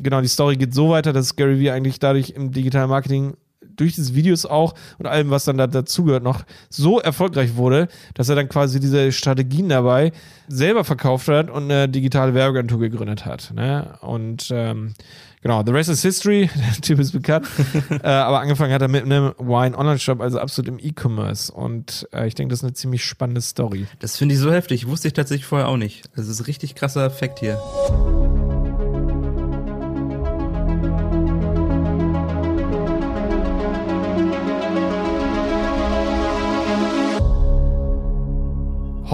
[0.00, 3.36] genau, die Story geht so weiter, dass Gary Vee eigentlich dadurch im digitalen Marketing
[3.76, 8.28] durch diese Videos auch und allem, was dann da dazugehört, noch so erfolgreich wurde, dass
[8.28, 10.12] er dann quasi diese Strategien dabei
[10.48, 13.52] selber verkauft hat und eine digitale Werbeagentur gegründet hat.
[13.54, 13.96] Ne?
[14.00, 14.94] Und ähm,
[15.42, 17.46] genau, the rest is history, der Typ ist bekannt.
[17.90, 21.52] äh, aber angefangen hat er mit einem Wine-Online-Shop, also absolut im E-Commerce.
[21.52, 23.86] Und äh, ich denke, das ist eine ziemlich spannende Story.
[24.00, 24.86] Das finde ich so heftig.
[24.86, 26.04] Wusste ich tatsächlich vorher auch nicht.
[26.16, 27.58] Das ist ein richtig krasser Effekt hier.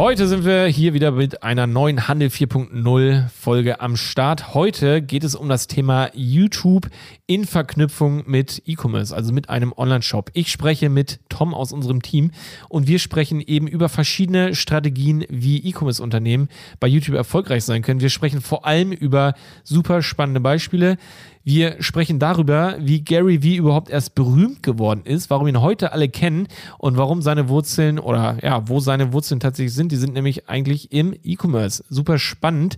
[0.01, 4.55] Heute sind wir hier wieder mit einer neuen Handel 4.0 Folge am Start.
[4.55, 6.89] Heute geht es um das Thema YouTube
[7.27, 10.31] in Verknüpfung mit E-Commerce, also mit einem Online-Shop.
[10.33, 12.31] Ich spreche mit Tom aus unserem Team
[12.71, 16.49] und wir sprechen eben über verschiedene Strategien, wie E-Commerce-Unternehmen
[16.81, 18.01] bei YouTube erfolgreich sein können.
[18.01, 20.97] Wir sprechen vor allem über super spannende Beispiele.
[21.43, 26.09] Wir sprechen darüber, wie Gary Vee überhaupt erst berühmt geworden ist, warum ihn heute alle
[26.09, 29.91] kennen und warum seine Wurzeln oder ja, wo seine Wurzeln tatsächlich sind.
[29.91, 31.83] Die sind nämlich eigentlich im E-Commerce.
[31.89, 32.77] Super spannend.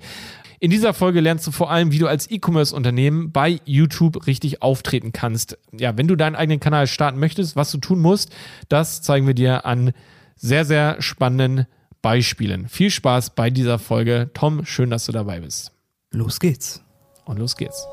[0.61, 5.13] In dieser Folge lernst du vor allem, wie du als E-Commerce-Unternehmen bei YouTube richtig auftreten
[5.13, 5.59] kannst.
[5.77, 8.33] Ja, wenn du deinen eigenen Kanal starten möchtest, was du tun musst,
[8.69, 9.91] das zeigen wir dir an
[10.37, 11.67] sehr, sehr spannenden
[12.01, 12.69] Beispielen.
[12.69, 14.31] Viel Spaß bei dieser Folge.
[14.35, 15.73] Tom, schön, dass du dabei bist.
[16.13, 16.81] Los geht's.
[17.25, 17.85] Und los geht's.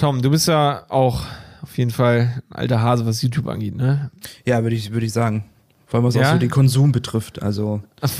[0.00, 1.22] Tom, du bist ja auch
[1.62, 4.10] auf jeden Fall ein alter Hase, was YouTube angeht, ne?
[4.46, 5.44] Ja, würde ich, würd ich sagen.
[5.86, 6.28] Vor allem was Ja?
[6.28, 7.42] auch so den Konsum betrifft.
[7.42, 7.82] Also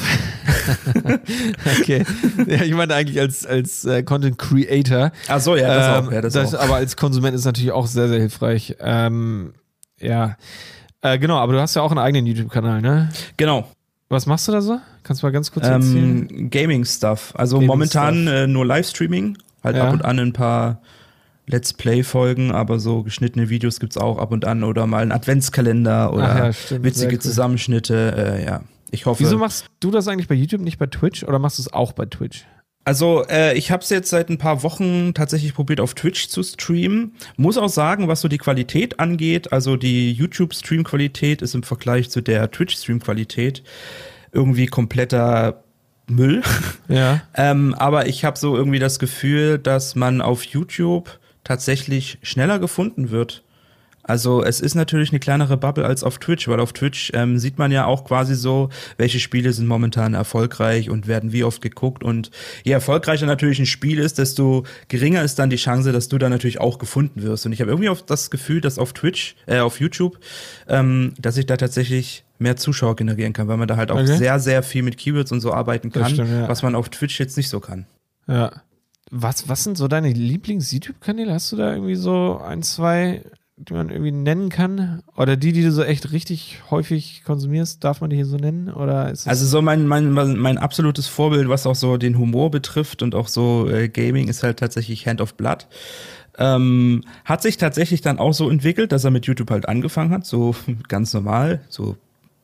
[1.80, 2.04] okay.
[2.46, 5.12] Ja, ich meine eigentlich als, als äh, Content Creator.
[5.28, 6.12] Ach so, ja, das Ähm, auch.
[6.12, 6.60] Ja, das auch.
[6.60, 8.76] Aber als Konsument ist natürlich auch sehr, sehr hilfreich.
[8.80, 9.54] Ähm,
[10.00, 10.36] ja.
[11.00, 13.08] Äh, genau, aber du hast ja auch einen eigenen YouTube-Kanal, ne?
[13.36, 13.68] Genau.
[14.08, 14.78] Was machst du da so?
[15.02, 16.28] Kannst du mal ganz kurz erzählen?
[16.30, 17.32] Ähm, Gaming-Stuff.
[17.36, 19.38] Also Gaming momentan äh, nur Livestreaming.
[19.62, 19.86] Halt Ja.
[19.86, 20.80] ab und an ein paar
[21.50, 26.12] Let's Play-Folgen, aber so geschnittene Videos gibt's auch ab und an oder mal ein Adventskalender
[26.12, 26.84] oder ja, stimmt.
[26.84, 27.20] Witzige cool.
[27.20, 28.38] Zusammenschnitte.
[28.38, 29.20] Äh, ja, ich hoffe.
[29.20, 31.24] Wieso machst du das eigentlich bei YouTube, nicht bei Twitch?
[31.24, 32.46] Oder machst du es auch bei Twitch?
[32.84, 36.42] Also, äh, ich habe es jetzt seit ein paar Wochen tatsächlich probiert, auf Twitch zu
[36.42, 37.12] streamen.
[37.36, 42.22] Muss auch sagen, was so die Qualität angeht, also die YouTube-Stream-Qualität ist im Vergleich zu
[42.22, 43.62] der Twitch-Stream-Qualität
[44.32, 45.62] irgendwie kompletter
[46.08, 46.42] Müll.
[46.88, 47.20] Ja.
[47.34, 53.10] ähm, aber ich habe so irgendwie das Gefühl, dass man auf YouTube tatsächlich schneller gefunden
[53.10, 53.42] wird.
[54.02, 57.58] Also es ist natürlich eine kleinere Bubble als auf Twitch, weil auf Twitch ähm, sieht
[57.58, 62.02] man ja auch quasi so, welche Spiele sind momentan erfolgreich und werden wie oft geguckt.
[62.02, 62.30] Und
[62.64, 66.28] je erfolgreicher natürlich ein Spiel ist, desto geringer ist dann die Chance, dass du da
[66.28, 67.44] natürlich auch gefunden wirst.
[67.44, 70.18] Und ich habe irgendwie auch das Gefühl, dass auf Twitch, äh, auf YouTube,
[70.66, 74.16] ähm, dass ich da tatsächlich mehr Zuschauer generieren kann, weil man da halt auch Okay.
[74.16, 76.48] sehr, sehr viel mit Keywords und so arbeiten kann, stimmt, ja.
[76.48, 77.84] was man auf Twitch jetzt nicht so kann.
[78.26, 78.62] Ja.
[79.10, 81.32] Was, was sind so deine Lieblings-YouTube-Kanäle?
[81.32, 83.24] Hast du da irgendwie so ein, zwei,
[83.56, 85.02] die man irgendwie nennen kann?
[85.16, 88.70] Oder die, die du so echt richtig häufig konsumierst, darf man die hier so nennen?
[88.70, 93.02] Oder Also so mein, mein, mein mein absolutes Vorbild, was auch so den Humor betrifft
[93.02, 95.66] und auch so äh, Gaming, ist halt tatsächlich Hand of Blood.
[96.38, 100.24] Ähm, hat sich tatsächlich dann auch so entwickelt, dass er mit YouTube halt angefangen hat,
[100.24, 100.54] so
[100.88, 101.96] ganz normal, so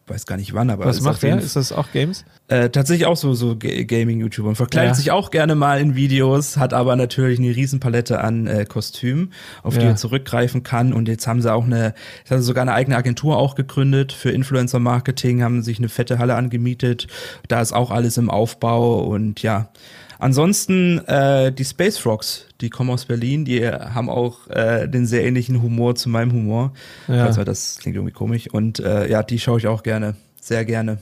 [0.08, 1.38] weiß gar nicht wann, aber was macht der?
[1.38, 2.24] Ist das auch Games?
[2.48, 4.94] äh, tatsächlich auch so, so Ga- Gaming-YouTuber und verkleidet Ja.
[4.94, 9.32] sich auch gerne mal in Videos, hat aber natürlich eine Riesenpalette an äh, Kostümen,
[9.64, 9.90] auf die Ja.
[9.90, 10.92] er zurückgreifen kann.
[10.92, 14.12] Und jetzt haben sie auch eine, jetzt haben sie sogar eine eigene Agentur auch gegründet
[14.12, 17.08] für Influencer-Marketing, haben sich eine fette Halle angemietet.
[17.48, 19.70] Da ist auch alles im Aufbau und ja.
[20.19, 25.25] Ansonsten äh, die Space Frogs, die kommen aus Berlin, die haben auch äh, den sehr
[25.25, 26.72] ähnlichen Humor zu meinem Humor.
[27.09, 27.27] Ja.
[27.27, 28.49] Also das klingt irgendwie komisch.
[28.50, 30.99] Und äh, ja, die schaue ich auch gerne, sehr gerne.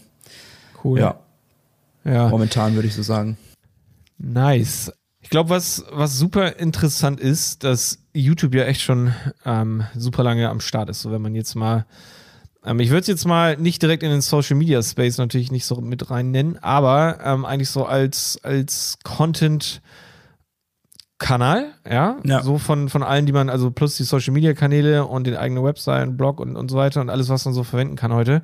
[0.82, 0.98] Cool.
[0.98, 1.20] Ja,
[2.04, 2.28] ja.
[2.28, 3.36] momentan würde ich so sagen.
[4.18, 4.92] Nice.
[5.20, 9.14] Ich glaube, was, was super interessant ist, dass YouTube ja echt schon
[9.46, 11.00] ähm, super lange am Start ist.
[11.00, 11.86] So, wenn man jetzt mal,
[12.64, 15.64] ähm, ich würde es jetzt mal nicht direkt in den Social Media Space natürlich nicht
[15.66, 19.82] so mit rein nennen, aber ähm, eigentlich so als, als Content
[21.18, 22.42] Kanal, ja, Ja.
[22.42, 25.62] so von, von allen, die man, also plus die Social Media Kanäle und den eigenen
[25.62, 28.42] Website und Blog und, und so weiter und alles, was man so verwenden kann heute,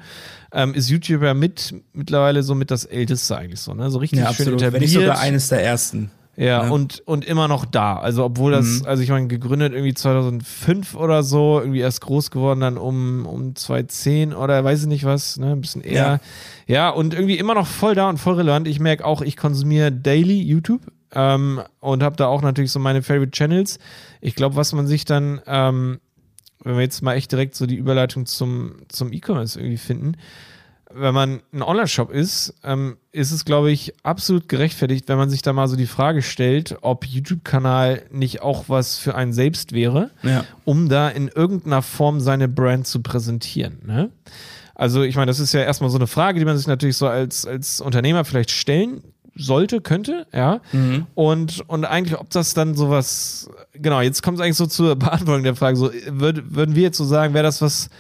[0.53, 4.21] ähm, ist YouTube ja mit mittlerweile so mit das älteste eigentlich so, ne, so richtig
[4.21, 4.63] Ja, schön absolut.
[4.63, 4.73] etabliert.
[4.75, 6.11] Wenn nicht sogar eines der ersten.
[6.41, 6.71] Ja, Ja.
[6.71, 7.97] Und, und immer noch da.
[7.99, 8.87] Also, obwohl das, Mhm.
[8.87, 13.55] also ich meine, gegründet irgendwie 2005 oder so, irgendwie erst groß geworden, dann um, um
[13.55, 16.21] 2010 oder weiß ich nicht was, ne, ein bisschen eher.
[16.67, 16.89] Ja.
[16.91, 18.69] und irgendwie immer noch voll da und voll relevant.
[18.69, 20.81] Ich merke auch, ich konsumiere daily YouTube
[21.13, 23.79] ähm, und habe da auch natürlich so meine Favorite Channels.
[24.21, 25.99] Ich glaube, was man sich dann, ähm,
[26.63, 30.15] wenn wir jetzt mal echt direkt so die Überleitung zum, zum E-Commerce irgendwie finden,
[30.93, 35.43] wenn man ein Online-Shop ist, ähm, ist es, glaube ich, absolut gerechtfertigt, wenn man sich
[35.43, 40.11] da mal so die Frage stellt, ob YouTube-Kanal nicht auch was für einen selbst wäre,
[40.23, 40.45] Ja.
[40.65, 43.79] um da in irgendeiner Form seine Brand zu präsentieren.
[43.87, 44.11] Ne?
[44.75, 47.07] Also, ich meine, das ist ja erstmal so eine Frage, die man sich natürlich so
[47.07, 49.03] als, als Unternehmer vielleicht stellen
[49.37, 50.61] sollte, könnte, ja.
[51.15, 55.45] Und, und eigentlich, ob das dann sowas, genau, jetzt kommt es eigentlich so zur Beantwortung
[55.45, 57.91] der Frage, so, würd, würden wir jetzt so sagen, wäre das was,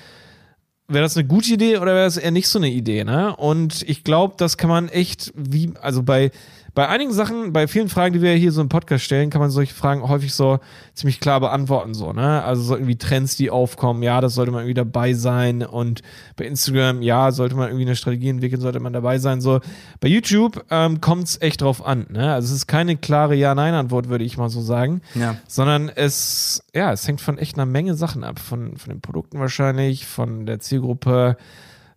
[0.90, 3.34] wäre das eine gute Idee oder wäre das eher nicht so eine Idee, ne?
[3.36, 6.30] Und ich glaube, das kann man echt, wie, also bei,
[6.74, 9.50] bei einigen Sachen, bei vielen Fragen, die wir hier so im Podcast stellen, kann man
[9.50, 10.58] solche Fragen häufig so
[10.94, 12.42] ziemlich klar beantworten, so, ne?
[12.44, 16.02] Also so irgendwie Trends, die aufkommen, ja, das sollte man irgendwie dabei sein und
[16.36, 19.60] bei Instagram, ja, sollte man irgendwie eine Strategie entwickeln, sollte man dabei sein, so.
[20.00, 22.32] Bei YouTube ähm, kommt es echt drauf an, ne?
[22.32, 25.36] Also es ist keine klare Ja-Nein-Antwort, würde ich mal so sagen Ja.
[25.48, 28.38] sondern es, ja, es hängt von echt einer Menge Sachen ab.
[28.38, 31.36] Von, von den Produkten wahrscheinlich, von der Zielgruppe,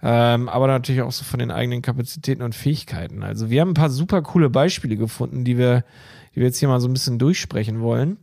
[0.05, 3.23] ähm, aber natürlich auch so von den eigenen Kapazitäten und Fähigkeiten.
[3.23, 5.85] Also wir haben ein paar super coole Beispiele gefunden, die wir,
[6.35, 8.17] die wir jetzt hier mal so ein bisschen durchsprechen wollen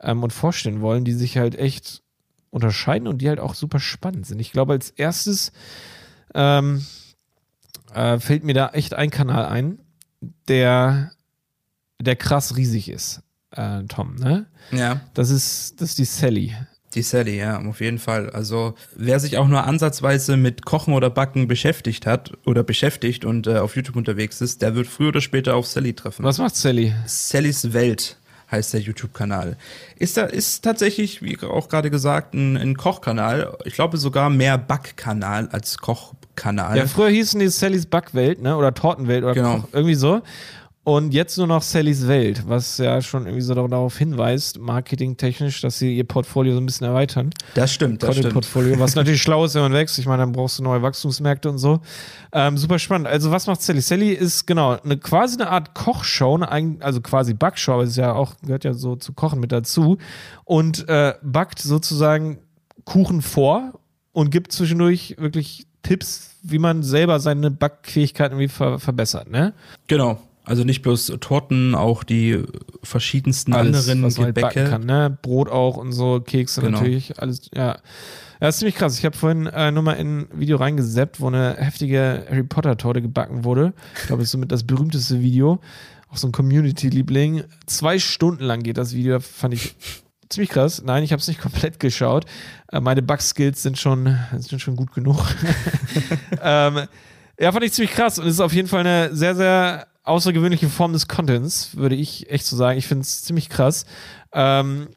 [0.00, 2.02] ähm, und vorstellen wollen, die sich halt echt
[2.50, 4.40] unterscheiden und die halt auch super spannend sind.
[4.40, 5.52] Ich glaube, als erstes
[6.34, 6.84] ähm,
[7.94, 9.78] äh, fällt mir da echt ein Kanal ein,
[10.48, 11.12] der,
[11.98, 14.46] der krass riesig ist, äh, Tom, ne?
[14.70, 15.00] Ja.
[15.14, 16.54] Das ist, das ist die Sally.
[16.94, 18.28] Die Sally, ja, auf jeden Fall.
[18.30, 23.46] Also wer sich auch nur ansatzweise mit Kochen oder Backen beschäftigt hat oder beschäftigt und
[23.46, 26.24] äh, auf YouTube unterwegs ist, der wird früher oder später auf Sally treffen.
[26.24, 26.94] Was macht Sally?
[27.06, 28.18] Sallys Welt
[28.50, 29.56] heißt der YouTube-Kanal.
[29.96, 33.56] Ist da ist tatsächlich, wie auch gerade gesagt, ein, ein Kochkanal.
[33.64, 36.76] Ich glaube sogar mehr Backkanal als Kochkanal.
[36.76, 38.54] Ja, früher hießen die Sallys Backwelt, ne?
[38.56, 39.60] Oder Tortenwelt oder Genau.
[39.60, 40.20] Koch, irgendwie so.
[40.84, 45.78] Und jetzt nur noch Sallys Welt, was ja schon irgendwie so darauf hinweist, marketingtechnisch, dass
[45.78, 47.30] sie ihr Portfolio so ein bisschen erweitern.
[47.54, 48.32] das stimmt, das stimmt.
[48.34, 49.96] Content-Portfolio, was natürlich schlau ist, wenn man wächst.
[50.00, 51.80] Ich meine, dann brauchst du neue Wachstumsmärkte und so.
[52.32, 53.06] Ähm, super spannend.
[53.06, 53.80] Also, was macht Sally?
[53.80, 57.96] Sally ist genau eine quasi eine Art Kochshow, eine, also quasi Backshow, aber es ist
[57.96, 59.98] ja auch, gehört ja so zu Kochen mit dazu.
[60.44, 62.40] Und äh, backt sozusagen
[62.84, 63.78] Kuchen vor
[64.10, 69.54] und gibt zwischendurch wirklich Tipps, wie man selber seine Backfähigkeiten irgendwie ver verbessert, ne?
[69.86, 70.18] Genau.
[70.44, 72.42] Also nicht bloß Torten, auch die
[72.82, 74.70] verschiedensten anderen was man halt backen Gebäcke.
[74.70, 75.16] kann, ne?
[75.22, 76.78] Brot auch und so, Kekse Genau.
[76.78, 77.78] natürlich, alles, ja.
[78.40, 78.98] Ja, ist ziemlich krass.
[78.98, 82.76] Ich habe vorhin äh, nur mal in ein Video reingeseppt, wo eine heftige Harry Potter
[82.76, 83.72] Torte gebacken wurde.
[83.94, 85.60] Ich glaube, das ist somit das berühmteste Video.
[86.10, 87.44] Auch so ein Community-Liebling.
[87.66, 89.76] Zwei Stunden lang geht das Video, fand ich
[90.28, 90.82] ziemlich krass.
[90.84, 92.24] Nein, ich habe es nicht komplett geschaut.
[92.72, 95.20] Äh, meine Backskills sind schon, sind schon gut genug.
[96.42, 96.80] ähm,
[97.38, 100.68] ja, fand ich ziemlich krass und es ist auf jeden Fall eine sehr, sehr außergewöhnliche
[100.68, 102.78] Form des Contents, würde ich echt so sagen.
[102.78, 103.86] Ich finde es ziemlich krass.
[104.32, 104.88] Ähm,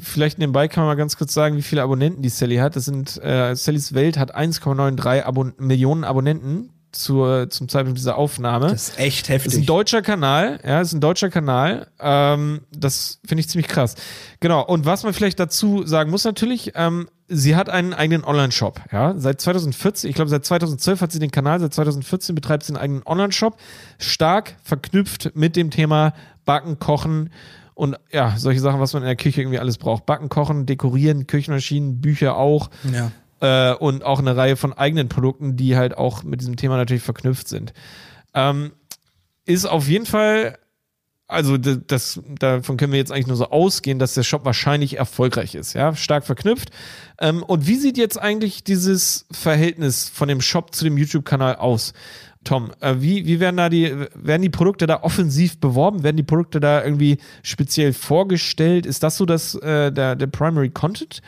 [0.00, 2.76] vielleicht nebenbei kann man mal ganz kurz sagen, wie viele Abonnenten die Sally hat.
[2.76, 8.68] Das sind, äh, Sallys Welt hat 1,93 Abon Millionen Abonnenten zur, zum Zeitpunkt dieser Aufnahme.
[8.68, 9.66] Das ist echt Das ist ein heftig.
[9.66, 11.86] deutscher Kanal, ja, das ist ein deutscher Kanal.
[12.00, 13.94] Ähm, das finde ich ziemlich krass.
[14.40, 14.64] Genau.
[14.64, 19.14] Und was man vielleicht dazu sagen muss natürlich, ähm, sie hat einen eigenen Online-Shop, ja.
[19.16, 22.82] Seit 2014, ich glaube seit 2012 hat sie den Kanal, seit 2014 betreibt sie einen
[22.82, 23.56] eigenen Online-Shop.
[23.98, 26.12] Stark verknüpft mit dem Thema
[26.44, 27.30] Backen, Kochen
[27.74, 30.04] und ja, solche Sachen, was man in der Küche irgendwie alles braucht.
[30.04, 33.10] Backen, Kochen, Dekorieren, Küchenmaschinen, Bücher auch ja.
[33.40, 37.02] Äh, und auch eine Reihe von eigenen Produkten, die halt auch mit diesem Thema natürlich
[37.02, 37.72] verknüpft sind.
[38.34, 38.72] Ähm,
[39.46, 40.58] ist auf jeden Fall,
[41.26, 45.54] also das, davon können wir jetzt eigentlich nur so ausgehen, dass der Shop wahrscheinlich erfolgreich
[45.54, 46.70] ist, ja, stark verknüpft.
[47.18, 51.92] Ähm, und wie sieht jetzt eigentlich dieses Verhältnis von dem Shop zu dem YouTube-Kanal aus?
[52.42, 56.02] Tom, äh, wie, wie werden da die, werden die Produkte da offensiv beworben?
[56.02, 58.86] Werden die Produkte da irgendwie speziell vorgestellt?
[58.86, 61.20] Ist das so das, äh, der, der Primary Content?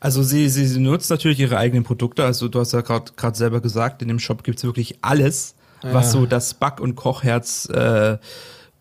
[0.00, 2.24] Also sie, sie, sie nutzt natürlich ihre eigenen Produkte.
[2.24, 6.26] Also du hast ja gerade selber gesagt, in dem Shop gibt's wirklich alles, was so
[6.26, 8.18] das Back- und Kochherz äh,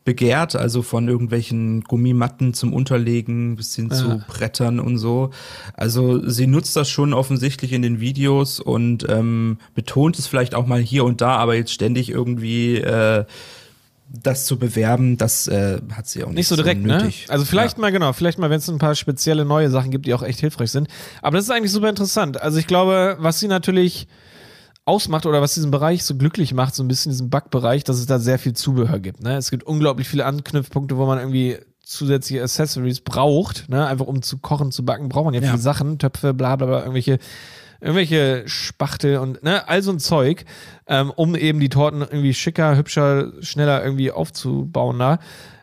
[0.06, 0.56] begehrt.
[0.56, 5.32] Also von irgendwelchen Gummimatten zum Unterlegen bis hin zu Brettern und so.
[5.74, 10.68] Also sie nutzt das schon offensichtlich in den Videos und ähm, betont es vielleicht auch
[10.68, 13.26] mal hier und da, aber jetzt ständig irgendwie äh,
[14.24, 16.94] das zu bewerben, das äh, hat sie auch nicht, Nicht so direkt, ne?
[16.98, 17.26] nötig.
[17.30, 17.82] Also vielleicht Ja.
[17.82, 20.40] mal, genau, vielleicht mal, wenn es ein paar spezielle neue Sachen gibt, die auch echt
[20.40, 20.88] hilfreich sind.
[21.22, 22.42] Aber das ist eigentlich super interessant.
[22.42, 24.08] Also ich glaube, was sie natürlich
[24.86, 28.06] ausmacht oder was diesen Bereich so glücklich macht, so ein bisschen diesen Backbereich, dass es
[28.06, 29.22] da sehr viel Zubehör gibt.
[29.24, 29.36] Ne?
[29.36, 33.86] Es gibt unglaublich viele Anknüpfpunkte, wo man irgendwie zusätzliche Accessories braucht, ne?
[33.88, 35.50] einfach um zu kochen, zu backen, braucht man ja, Ja.
[35.52, 37.18] viele Sachen, Töpfe, bla bla bla, irgendwelche
[37.82, 40.46] irgendwelche Spachtel und ne, all so ein Zeug,
[40.88, 45.20] ähm, um eben die Torten irgendwie schicker, hübscher, schneller irgendwie aufzubauen da.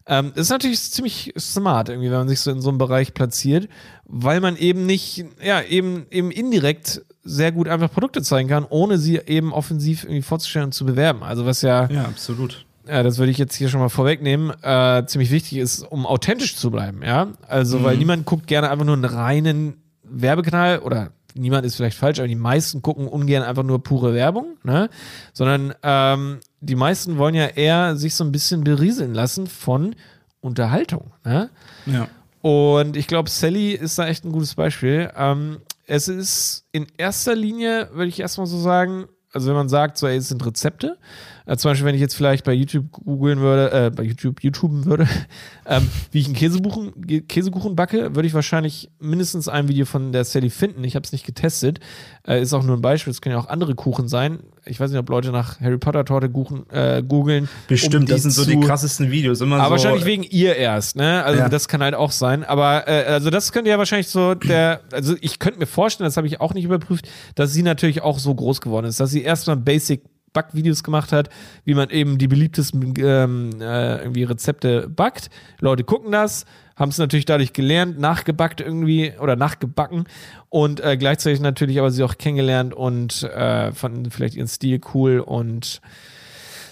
[0.06, 3.14] Ähm, das ist natürlich ziemlich smart, irgendwie, wenn man sich so in so einem Bereich
[3.14, 3.68] platziert,
[4.04, 8.98] weil man eben nicht, ja, eben, eben indirekt sehr gut einfach Produkte zeigen kann, ohne
[8.98, 11.22] sie eben offensiv irgendwie vorzustellen und zu bewerben.
[11.22, 11.88] Also was ja.
[11.88, 12.66] Ja, absolut.
[12.88, 16.56] Ja, das würde ich jetzt hier schon mal vorwegnehmen, äh, ziemlich wichtig ist, um authentisch
[16.56, 17.28] zu bleiben, ja.
[17.46, 17.84] Also, mhm.
[17.84, 22.28] weil niemand guckt gerne einfach nur einen reinen Werbekanal oder niemand ist vielleicht falsch, aber
[22.28, 24.90] die meisten gucken ungern einfach nur pure Werbung, ne?
[25.32, 29.94] Sondern ähm, die meisten wollen ja eher sich so ein bisschen berieseln lassen von
[30.40, 31.50] Unterhaltung, ne?
[31.86, 32.08] Ja.
[32.42, 35.10] Und ich glaube, Sally ist da echt ein gutes Beispiel.
[35.16, 39.98] Ähm, es ist in erster Linie, würde ich erstmal so sagen, also wenn man sagt,
[39.98, 40.98] so, ey, es sind Rezepte,
[41.46, 44.84] äh, zum Beispiel, wenn ich jetzt vielleicht bei YouTube googeln würde, äh, bei YouTube YouTuben
[44.84, 45.08] würde,
[45.66, 50.24] ähm, wie ich einen Käsekuchen, Käsekuchen backe, würde ich wahrscheinlich mindestens ein Video von der
[50.24, 50.84] Sally finden.
[50.84, 51.80] Ich habe es nicht getestet.
[52.26, 53.10] Äh, ist auch nur ein Beispiel.
[53.10, 54.40] Es können ja auch andere Kuchen sein.
[54.64, 56.30] Ich weiß nicht, ob Leute nach Harry Potter Torte
[56.70, 57.48] äh, googeln.
[57.66, 59.40] Bestimmt, um das sind so die krassesten Videos.
[59.40, 61.24] Immer aber so wahrscheinlich wegen ihr erst, ne?
[61.24, 61.48] Also ja.
[61.48, 62.44] das kann halt auch sein.
[62.44, 66.16] Aber äh, also das könnte ja wahrscheinlich so der, also ich könnte mir vorstellen, das
[66.16, 69.22] habe ich auch nicht überprüft, dass sie natürlich auch so groß geworden ist, dass sie
[69.22, 71.28] erstmal Basic Backvideos gemacht hat,
[71.64, 75.30] wie man eben die beliebtesten ähm, äh, irgendwie Rezepte backt.
[75.60, 76.44] Leute gucken das,
[76.76, 80.04] haben es natürlich dadurch gelernt, nachgebackt irgendwie oder nachgebacken
[80.48, 85.20] und äh, gleichzeitig natürlich aber sie auch kennengelernt und äh, fanden vielleicht ihren Stil cool
[85.20, 85.80] und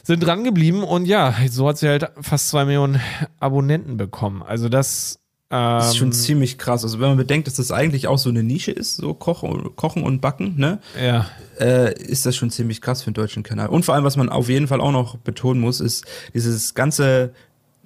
[0.02, 3.00] sind dran geblieben und ja, so hat sie halt fast zwei Millionen
[3.38, 4.42] Abonnenten bekommen.
[4.42, 5.19] Also das
[5.50, 6.84] das ist schon ähm, ziemlich krass.
[6.84, 10.04] Also wenn man bedenkt, dass das eigentlich auch so eine Nische ist, so Kochen, Kochen
[10.04, 10.78] und Backen, ne?
[11.00, 11.26] Ja.
[11.58, 13.68] Äh, ist das schon ziemlich krass für den deutschen Kanal.
[13.68, 17.32] Und vor allem, was man auf jeden Fall auch noch betonen muss, ist dieses ganze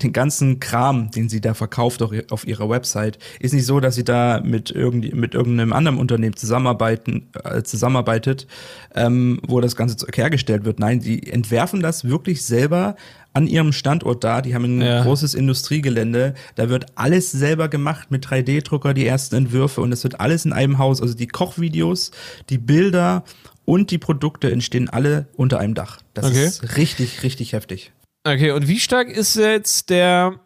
[0.03, 4.05] den ganzen Kram, den sie da verkauft auf ihrer Website, ist nicht so, dass sie
[4.05, 8.49] da mit, irgend, mit irgendeinem anderen Unternehmen zusammenarbeiten, äh, zusammenarbeitet,
[8.95, 10.81] ähm, wo das Ganze hergestellt wird.
[10.81, 12.97] Nein, die entwerfen das wirklich selber
[13.35, 14.41] an ihrem Standort da.
[14.41, 15.03] Die haben ein ja.
[15.03, 16.35] großes Industriegelände.
[16.55, 20.53] Da wird alles selber gemacht mit 3D-Drucker, die ersten Entwürfe und es wird alles in
[20.53, 21.03] einem Haus.
[21.03, 22.13] Also die Kochvideos,
[22.49, 23.25] die Bilder
[23.65, 26.01] und die Produkte entstehen alle unter einem Dach.
[26.15, 26.47] Das okay.
[26.47, 27.93] ist richtig, richtig heftig.
[28.25, 30.41] Okay, und wie stark ist jetzt der,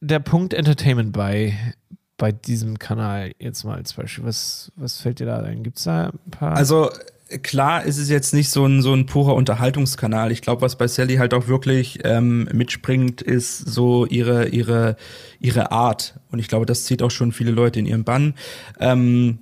[0.00, 1.56] der Punkt Entertainment bei,
[2.18, 4.24] bei diesem Kanal jetzt mal als Beispiel?
[4.24, 5.62] Was, was fällt dir da ein?
[5.62, 6.56] Gibt es da ein paar?
[6.56, 6.90] Also
[7.42, 10.32] klar ist es jetzt nicht so ein, so ein purer Unterhaltungskanal.
[10.32, 14.96] Ich glaube, was bei Sally halt auch wirklich ähm, mitspringt, ist so ihre, ihre,
[15.40, 16.20] ihre Art.
[16.30, 18.34] Und ich glaube, das zieht auch schon viele Leute in ihren Bann.
[18.78, 19.38] Ähm,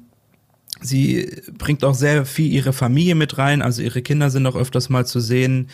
[0.80, 3.62] sie bringt auch sehr viel ihre Familie mit rein.
[3.62, 5.68] Also ihre Kinder sind auch öfters mal zu sehen.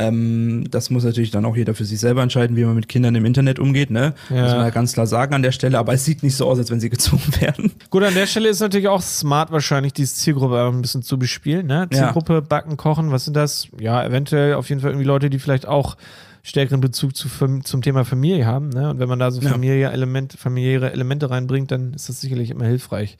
[0.00, 3.14] Ähm, das muss natürlich dann auch jeder für sich selber entscheiden, wie man mit Kindern
[3.14, 4.14] im Internet umgeht, ne?
[4.30, 4.42] Ja.
[4.42, 6.58] Muss man ja ganz klar sagen an der Stelle, aber es sieht nicht so aus,
[6.58, 7.72] als wenn sie gezwungen werden.
[7.90, 11.66] Gut, an der Stelle ist natürlich auch smart wahrscheinlich, diese Zielgruppe ein bisschen zu bespielen,
[11.66, 11.88] ne?
[11.92, 12.40] Zielgruppe, ja.
[12.40, 13.68] Backen, Kochen, was sind das?
[13.78, 15.96] Ja, eventuell auf jeden Fall irgendwie Leute, die vielleicht auch
[16.42, 17.28] stärkeren Bezug zu,
[17.62, 18.70] zum Thema Familie haben.
[18.70, 18.90] Ne?
[18.90, 22.64] Und wenn man da so familiäre, Element, familiäre Elemente reinbringt, dann ist das sicherlich immer
[22.64, 23.18] hilfreich.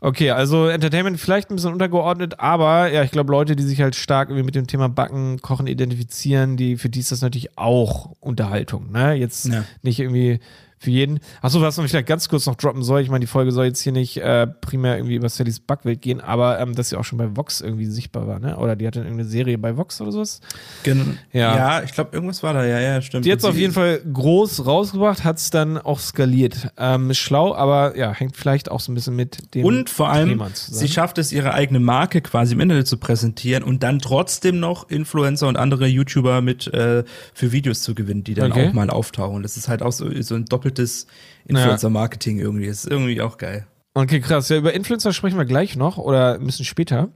[0.00, 3.96] Okay, also Entertainment vielleicht ein bisschen untergeordnet, aber ja, ich glaube, Leute, die sich halt
[3.96, 8.12] stark irgendwie mit dem Thema Backen, Kochen identifizieren, die, für die ist das natürlich auch
[8.20, 9.14] Unterhaltung, ne?
[9.14, 9.64] Jetzt ja.
[9.82, 10.38] nicht irgendwie
[10.78, 11.20] für jeden.
[11.42, 13.80] Achso, was man vielleicht ganz kurz noch droppen soll, ich meine, die Folge soll jetzt
[13.80, 17.18] hier nicht äh, primär irgendwie über Sallys Backwelt gehen, aber ähm, dass sie auch schon
[17.18, 18.56] bei Vox irgendwie sichtbar war, ne?
[18.56, 20.40] Oder die hatte irgendeine Serie bei Vox oder sowas.
[20.84, 21.04] Genau.
[21.32, 23.24] Ja, ja ich glaube, irgendwas war da, ja, ja, stimmt.
[23.24, 26.68] Die hat es auf jeden Fall groß rausgebracht, hat es dann auch skaliert.
[26.76, 30.42] Ähm, schlau, aber ja, hängt vielleicht auch so ein bisschen mit dem Und vor allem,
[30.54, 34.88] sie schafft es, ihre eigene Marke quasi im Internet zu präsentieren und dann trotzdem noch
[34.88, 37.04] Influencer und andere YouTuber mit äh,
[37.34, 38.68] für Videos zu gewinnen, die dann okay.
[38.68, 39.42] auch mal auftauchen.
[39.42, 41.06] Das ist halt auch so, so ein doppel doppeltes
[41.46, 42.66] Influencer-Marketing irgendwie.
[42.66, 43.66] Das ist irgendwie auch geil.
[43.94, 44.48] Okay, krass.
[44.48, 47.08] Ja, über Influencer sprechen wir gleich noch oder ein bisschen später.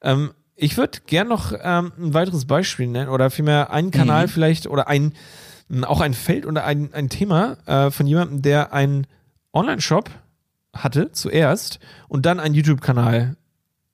[0.00, 4.30] Ähm, ich würde gern noch ähm, ein weiteres Beispiel nennen oder vielmehr einen Kanal mhm.
[4.30, 5.12] vielleicht oder ein,
[5.82, 9.06] auch ein Feld oder ein, ein Thema äh, von jemandem, der einen
[9.52, 10.10] Online-Shop
[10.74, 13.36] hatte zuerst und dann einen YouTube-Kanal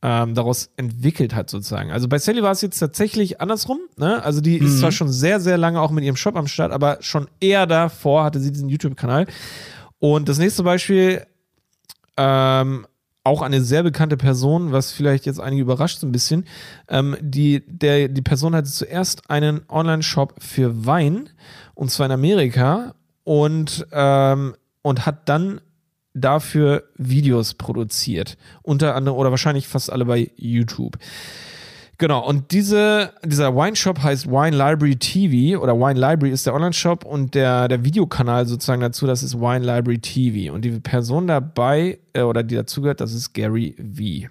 [0.03, 1.91] ähm, daraus entwickelt hat, sozusagen.
[1.91, 3.81] Also bei Sally war es jetzt tatsächlich andersrum.
[3.97, 4.23] Ne?
[4.23, 4.67] Also die mhm.
[4.67, 7.67] ist zwar schon sehr, sehr lange auch mit ihrem Shop am Start, aber schon eher
[7.67, 9.27] davor hatte sie diesen YouTube-Kanal.
[9.99, 11.27] Und das nächste Beispiel,
[12.17, 12.87] ähm,
[13.25, 16.45] auch eine sehr bekannte Person, was vielleicht jetzt einige überrascht so ein bisschen.
[16.89, 21.29] Ähm, die, der, die Person hatte zuerst einen Online-Shop für Wein,
[21.75, 25.61] und zwar in Amerika, und, ähm, und hat dann
[26.21, 28.37] dafür Videos produziert.
[28.63, 30.99] Unter anderem oder wahrscheinlich fast alle bei YouTube.
[32.01, 37.05] Genau, und diese, dieser Wine-Shop heißt Wine Library TV oder Wine Library ist der Online-Shop
[37.05, 40.55] und der, der Videokanal sozusagen dazu, das ist Wine Library TV.
[40.55, 44.29] Und die Person dabei äh, oder die dazugehört, das ist Gary V.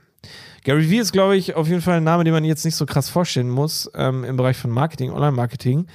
[0.63, 2.85] Gary V ist, glaube ich, auf jeden Fall ein Name, den man jetzt nicht so
[2.85, 5.87] krass vorstellen muss ähm, im Bereich von Marketing, Online-Marketing.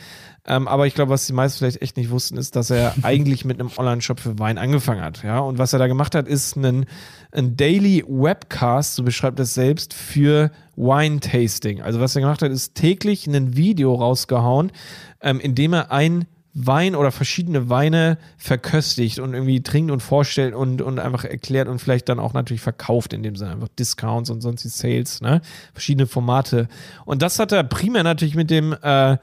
[0.44, 3.44] Ähm, aber ich glaube, was die meisten vielleicht echt nicht wussten, ist, dass er eigentlich
[3.44, 5.22] mit einem Online-Shop für Wein angefangen hat.
[5.22, 6.86] Ja, und was er da gemacht hat, ist einen,
[7.30, 11.80] ein Daily Webcast, so beschreibt er es selbst, für Wine-Tasting.
[11.82, 14.72] Also was er gemacht hat, ist täglich ein Video rausgehauen,
[15.20, 20.54] ähm, in dem er ein Wein oder verschiedene Weine verköstigt und irgendwie trinkt und vorstellt
[20.54, 24.28] und, und einfach erklärt und vielleicht dann auch natürlich verkauft, in dem Sinne einfach Discounts
[24.28, 25.40] und sonst die Sales, ne?
[25.72, 26.68] Verschiedene Formate.
[27.06, 29.16] Und das hat er primär natürlich mit dem, äh,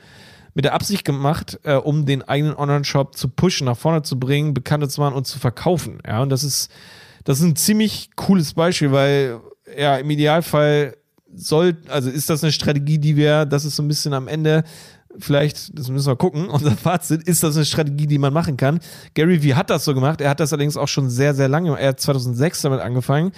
[0.59, 4.53] mit der Absicht gemacht, äh, um den eigenen Online-Shop zu pushen, nach vorne zu bringen,
[4.53, 5.99] bekannter zu machen und zu verkaufen.
[6.05, 6.69] Ja, und das ist,
[7.23, 9.39] das ist ein ziemlich cooles Beispiel, weil
[9.77, 10.97] ja, im Idealfall
[11.33, 14.65] soll, also ist das eine Strategie, die wir, das ist so ein bisschen am Ende
[15.17, 18.81] vielleicht, das müssen wir gucken, unser Fazit, ist das eine Strategie, die man machen kann.
[19.13, 21.79] Gary Vee hat das so gemacht, er hat das allerdings auch schon sehr, sehr lange,
[21.79, 23.31] er hat 2006 damit angefangen.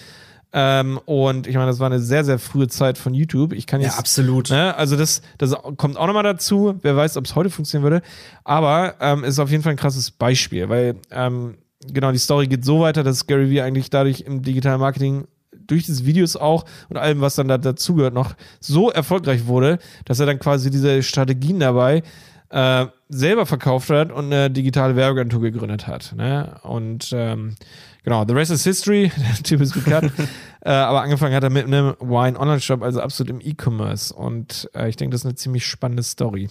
[0.53, 3.53] Ähm, und ich meine, das war eine sehr, sehr frühe Zeit von YouTube.
[3.53, 3.93] Ich kann jetzt.
[3.93, 4.49] Ja, absolut.
[4.49, 6.75] Ne, also das, das kommt auch nochmal dazu.
[6.81, 8.05] Wer weiß, ob es heute funktionieren würde.
[8.43, 11.55] Aber ähm, ist auf jeden Fall ein krasses Beispiel, weil ähm,
[11.91, 15.25] genau die Story geht so weiter, dass Gary Vee eigentlich dadurch im digitalen Marketing
[15.67, 20.19] durch diese Videos auch und allem, was dann da dazugehört, noch so erfolgreich wurde, dass
[20.19, 22.03] er dann quasi diese Strategien dabei
[22.49, 26.13] äh, selber verkauft hat und eine digitale Werbeagentur gegründet hat.
[26.15, 26.55] Ne?
[26.63, 27.55] Und ähm,
[28.03, 30.11] genau, the rest is history, der Typ ist bekannt.
[30.61, 34.13] äh, aber angefangen hat er mit einem Wine-Online-Shop, also absolut im E-Commerce.
[34.13, 36.49] Und äh, ich denke, das ist eine ziemlich spannende Story.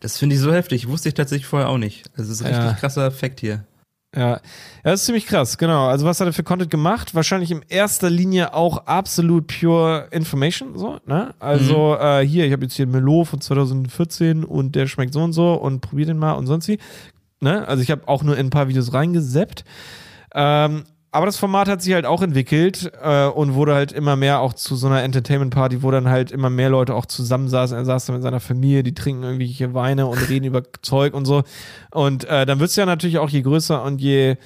[0.00, 0.88] Das finde ich so heftig.
[0.88, 2.04] Wusste ich tatsächlich vorher auch nicht.
[2.16, 2.72] Das ist ein richtig ja.
[2.74, 3.64] krasser Effekt hier.
[4.14, 4.30] Ja.
[4.30, 4.40] ja,
[4.82, 5.86] das ist ziemlich krass, genau.
[5.86, 7.14] Also was hat er für Content gemacht?
[7.14, 11.34] Wahrscheinlich in erster Linie auch absolut pure Information, so, ne?
[11.38, 12.06] Also mhm.
[12.06, 15.32] äh, hier, ich habe jetzt hier einen Melo von 2014 und der schmeckt so und
[15.32, 16.78] so und probier den mal und sonst wie,
[17.40, 17.66] ne?
[17.66, 19.64] Also ich habe auch nur in ein paar Videos reingeseppt.
[20.34, 20.84] Ähm,
[21.14, 24.54] aber das Format hat sich halt auch entwickelt äh, und wurde halt immer mehr auch
[24.54, 27.76] zu so einer Entertainment-Party, wo dann halt immer mehr Leute auch zusammensaßen.
[27.76, 31.26] Er saß da mit seiner Familie, die trinken irgendwelche Weine und reden über Zeug und
[31.26, 31.42] so.
[31.90, 34.36] Und äh, dann wird's ja natürlich auch je größer und je,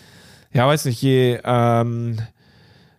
[0.53, 2.19] ja, weiß nicht, je, ähm,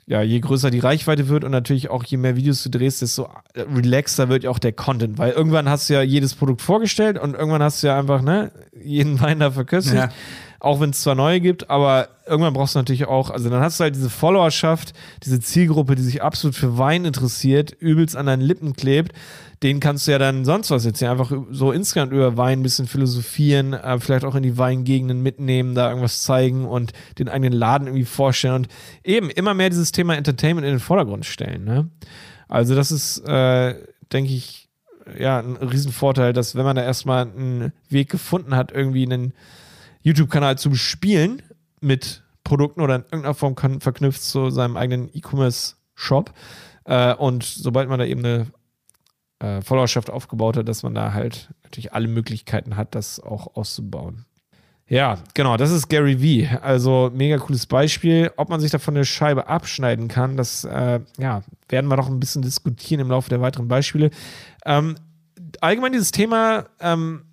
[0.06, 3.28] ja, je größer die Reichweite wird und natürlich auch je mehr Videos du drehst, desto
[3.54, 7.34] relaxer wird ja auch der Content, weil irgendwann hast du ja jedes Produkt vorgestellt und
[7.34, 9.98] irgendwann hast du ja einfach, ne, jeden Wein da verköstigt.
[9.98, 10.10] Ja
[10.60, 13.80] auch wenn es zwar neue gibt, aber irgendwann brauchst du natürlich auch, also dann hast
[13.80, 18.42] du halt diese Followerschaft, diese Zielgruppe, die sich absolut für Wein interessiert, übelst an deinen
[18.42, 19.14] Lippen klebt.
[19.64, 22.64] Den kannst du ja dann sonst was jetzt hier einfach so insgesamt über Wein ein
[22.64, 27.54] bisschen philosophieren, äh, vielleicht auch in die Weingegenden mitnehmen, da irgendwas zeigen und den eigenen
[27.54, 28.68] Laden irgendwie vorstellen und
[29.04, 31.64] eben immer mehr dieses Thema Entertainment in den Vordergrund stellen.
[31.64, 31.90] Ne?
[32.48, 33.76] Also das ist, äh,
[34.12, 34.68] denke ich,
[35.18, 39.34] ja, ein Riesenvorteil, dass wenn man da erstmal einen Weg gefunden hat, irgendwie einen
[40.08, 41.42] YouTube-Kanal zu bespielen
[41.82, 46.34] mit Produkten oder in irgendeiner Form kann, verknüpft zu seinem eigenen E-Commerce-Shop.
[46.86, 48.48] Äh, und sobald man da eben eine
[49.40, 54.26] äh, Followerschaft aufgebaut hat, dass man da halt natürlich alle Möglichkeiten hat, das auch auszubauen.
[54.90, 56.48] Ja, genau, das ist Gary Vee.
[56.62, 58.32] Also mega cooles Beispiel.
[58.38, 62.22] Ob man sich davon eine Scheibe abschneiden kann, das äh, ja, werden wir noch ein
[62.22, 64.12] bisschen diskutieren im Laufe der weiteren Beispiele.
[64.66, 64.96] Ähm,
[65.60, 67.24] allgemein dieses Thema ähm,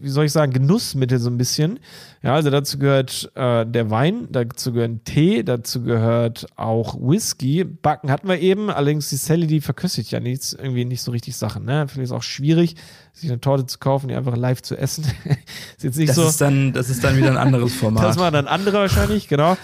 [0.00, 1.78] wie soll ich sagen, Genussmittel so ein bisschen.
[2.22, 7.64] Ja, also dazu gehört äh, der Wein, dazu gehört Tee, dazu gehört auch Whisky.
[7.64, 11.36] Backen hatten wir eben, allerdings die Sally, die verköstigt ja nichts, irgendwie nicht so richtig
[11.36, 11.64] Sachen.
[11.64, 11.86] Ne?
[11.88, 12.76] Finde ich auch schwierig
[13.12, 15.04] sich eine Torte zu kaufen, die einfach live zu essen.
[15.76, 16.26] ist jetzt nicht das so.
[16.26, 18.04] Ist dann, das ist dann wieder ein anderes Format.
[18.04, 19.56] das war dann andere wahrscheinlich, genau.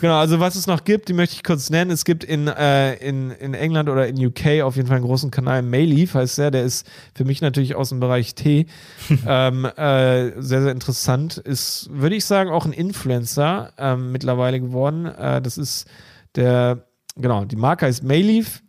[0.00, 1.90] genau, also was es noch gibt, die möchte ich kurz nennen.
[1.90, 5.30] Es gibt in, äh, in, in England oder in UK auf jeden Fall einen großen
[5.30, 8.66] Kanal, Mayleaf heißt der, der ist für mich natürlich aus dem Bereich Tee
[9.26, 11.38] ähm, äh, sehr, sehr interessant.
[11.38, 15.06] Ist, würde ich sagen, auch ein Influencer ähm, mittlerweile geworden.
[15.06, 15.86] Äh, das ist
[16.34, 16.86] der,
[17.16, 18.62] genau, die Marke heißt Mayleaf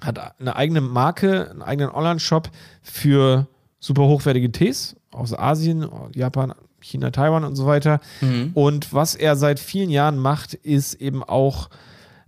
[0.00, 2.50] hat eine eigene Marke, einen eigenen Online-Shop
[2.82, 3.46] für
[3.80, 8.00] super hochwertige Tees aus Asien, Japan, China, Taiwan und so weiter.
[8.20, 8.52] Mhm.
[8.54, 11.70] Und was er seit vielen Jahren macht, ist eben auch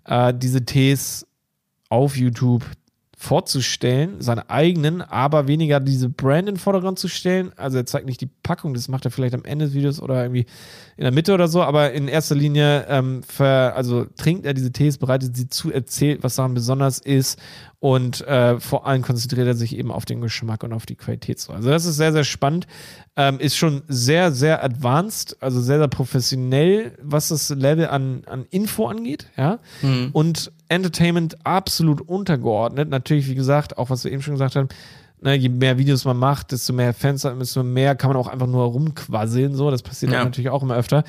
[0.05, 1.27] äh, diese Tees
[1.89, 2.65] auf YouTube
[3.23, 7.53] vorzustellen, seine eigenen, aber weniger diese Brand in den Vordergrund zu stellen.
[7.57, 10.23] Also er zeigt nicht die Packung, das macht er vielleicht am Ende des Videos oder
[10.23, 10.47] irgendwie
[10.97, 14.73] in der Mitte oder so, aber in erster Linie ähm, ver, also trinkt er diese
[14.73, 17.39] Tees, bereitet sie zu, erzählt, was daran besonders ist
[17.83, 21.45] und äh, vor allem konzentriert er sich eben auf den Geschmack und auf die Qualität.
[21.53, 22.69] Also das ist sehr, sehr spannend.
[23.17, 28.47] Ähm, ist schon sehr, sehr advanced, also sehr, sehr professionell, was das Level an, an
[28.51, 29.59] Info angeht, ja.
[29.83, 30.11] Mhm.
[30.13, 32.89] Und Entertainment absolut untergeordnet.
[32.89, 34.69] Natürlich, wie gesagt, auch was wir eben schon gesagt haben,
[35.21, 38.29] ne, je mehr Videos man macht, desto mehr Fans hat, desto mehr kann man auch
[38.29, 39.57] einfach nur rumquasseln.
[39.57, 40.23] So, das passiert ja.
[40.23, 41.03] natürlich auch immer öfter.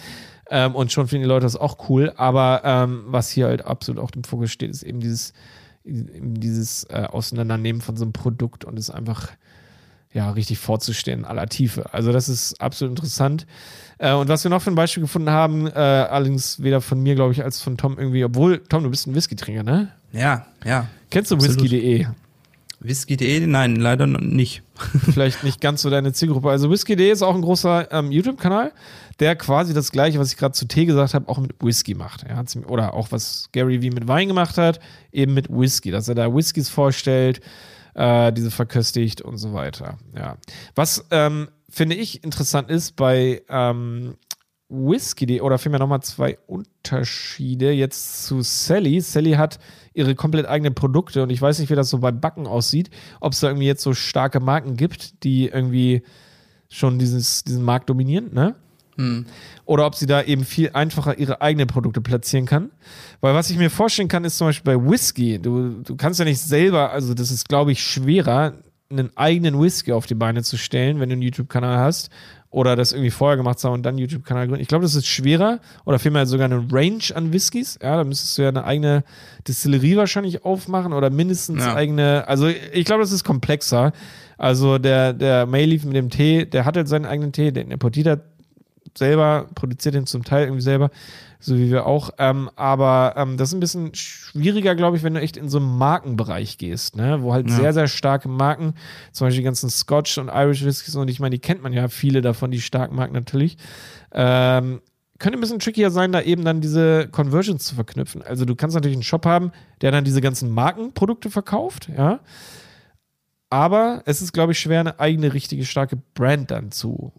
[0.49, 2.13] Ähm, und schon finden die Leute das auch cool.
[2.15, 5.33] Aber ähm, was hier halt absolut auch im Fokus steht, ist eben dieses
[5.85, 9.29] dieses äh, Auseinandernehmen von so einem Produkt und es einfach
[10.13, 11.91] ja, richtig vorzustellen in aller Tiefe.
[11.93, 13.47] Also das ist absolut interessant.
[13.97, 17.15] Äh, und was wir noch für ein Beispiel gefunden haben, äh, allerdings weder von mir,
[17.15, 19.91] glaube ich, als von Tom irgendwie, obwohl, Tom, du bist ein Whisky-Trinker, ne?
[20.11, 20.87] Ja, ja.
[21.09, 22.05] Kennst du whisky.de?
[22.79, 23.47] Whisky.de?
[23.47, 24.61] Nein, leider nicht.
[25.13, 26.49] Vielleicht nicht ganz so deine Zielgruppe.
[26.49, 28.71] Also Whisky.de ist auch ein großer ähm, YouTube-Kanal,
[29.19, 32.25] der quasi das gleiche, was ich gerade zu Tee gesagt habe, auch mit Whisky macht.
[32.27, 34.79] Ja, oder auch was Gary Vee mit Wein gemacht hat,
[35.11, 37.41] eben mit Whisky, dass er da Whiskys vorstellt,
[37.95, 39.97] äh, diese verköstigt und so weiter.
[40.15, 40.37] Ja.
[40.75, 44.15] Was ähm, finde ich interessant ist bei ähm,
[44.69, 49.01] Whisky, oder vielmehr nochmal zwei Unterschiede jetzt zu Sally.
[49.01, 49.59] Sally hat
[49.93, 53.33] ihre komplett eigenen Produkte und ich weiß nicht, wie das so beim Backen aussieht, ob
[53.33, 56.01] es da irgendwie jetzt so starke Marken gibt, die irgendwie
[56.69, 58.55] schon dieses, diesen Markt dominieren, ne?
[58.97, 59.25] Hm.
[59.65, 62.71] Oder ob sie da eben viel einfacher ihre eigenen Produkte platzieren kann.
[63.21, 65.39] Weil was ich mir vorstellen kann, ist zum Beispiel bei Whisky.
[65.39, 68.53] Du, du kannst ja nicht selber, also das ist, glaube ich, schwerer,
[68.89, 72.09] einen eigenen Whisky auf die Beine zu stellen, wenn du einen YouTube-Kanal hast
[72.53, 74.61] oder das irgendwie vorher gemacht haben und dann YouTube-Kanal gründen.
[74.61, 77.79] Ich glaube, das ist schwerer oder vielmehr sogar eine Range an Whiskys.
[77.81, 79.03] Ja, da müsstest du ja eine eigene
[79.47, 81.73] Distillerie wahrscheinlich aufmachen oder mindestens ja.
[81.73, 82.27] eigene.
[82.27, 83.91] Also ich glaube, das ist komplexer.
[84.37, 88.07] Also der, der Mayleaf mit dem Tee, der hat halt seinen eigenen Tee, den importiert
[88.07, 88.21] er
[88.97, 90.89] selber, produziert den zum Teil irgendwie selber
[91.43, 92.11] so wie wir auch.
[92.17, 95.57] Ähm, aber ähm, das ist ein bisschen schwieriger, glaube ich, wenn du echt in so
[95.57, 97.21] einen Markenbereich gehst, ne?
[97.21, 97.55] wo halt ja.
[97.55, 98.75] sehr, sehr starke Marken,
[99.11, 101.89] zum Beispiel die ganzen Scotch und Irish Whiskys, und ich meine, die kennt man ja,
[101.89, 103.57] viele davon, die starken Marken natürlich.
[104.13, 104.81] Ähm,
[105.19, 108.21] könnte ein bisschen trickier sein, da eben dann diese Conversions zu verknüpfen.
[108.21, 109.51] Also du kannst natürlich einen Shop haben,
[109.81, 112.19] der dann diese ganzen Markenprodukte verkauft, ja.
[113.49, 117.13] Aber es ist, glaube ich, schwer, eine eigene, richtige, starke Brand dann zu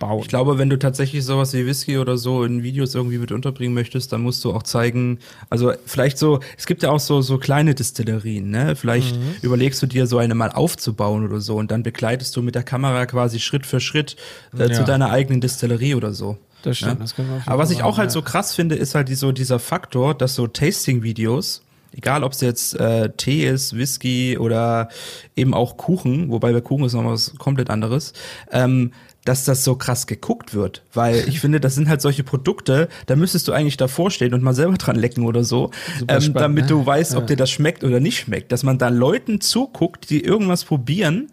[0.00, 0.22] bauen.
[0.22, 3.72] Ich glaube, wenn du tatsächlich sowas wie Whisky oder so in Videos irgendwie mit unterbringen
[3.72, 7.38] möchtest, dann musst du auch zeigen, also vielleicht so, es gibt ja auch so, so
[7.38, 8.74] kleine Distillerien, ne?
[8.74, 9.36] Vielleicht mhm.
[9.42, 12.64] überlegst du dir so eine mal aufzubauen oder so und dann begleitest du mit der
[12.64, 14.16] Kamera quasi Schritt für Schritt
[14.58, 14.72] äh, ja.
[14.72, 16.36] zu deiner eigenen Distillerie oder so.
[16.62, 16.98] Das stimmt, ja?
[17.00, 18.14] das können wir Aber was ich auch halt ja.
[18.14, 22.40] so krass finde, ist halt die, so dieser Faktor, dass so Tasting-Videos, egal ob es
[22.40, 24.88] jetzt äh, Tee ist, Whisky oder
[25.36, 28.12] eben auch Kuchen, wobei bei Kuchen ist noch was komplett anderes,
[28.50, 28.92] ähm,
[29.24, 30.82] dass das so krass geguckt wird.
[30.94, 34.42] Weil ich finde, das sind halt solche Produkte, da müsstest du eigentlich davor stehen und
[34.42, 35.70] mal selber dran lecken oder so,
[36.08, 36.68] ähm, spannend, damit ne?
[36.68, 38.52] du weißt, ob dir das schmeckt oder nicht schmeckt.
[38.52, 41.30] Dass man da Leuten zuguckt, die irgendwas probieren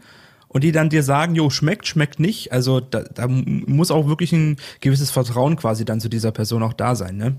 [0.48, 2.52] und die dann dir sagen, jo, schmeckt, schmeckt nicht.
[2.52, 6.74] Also da, da muss auch wirklich ein gewisses Vertrauen quasi dann zu dieser Person auch
[6.74, 7.36] da sein, ne?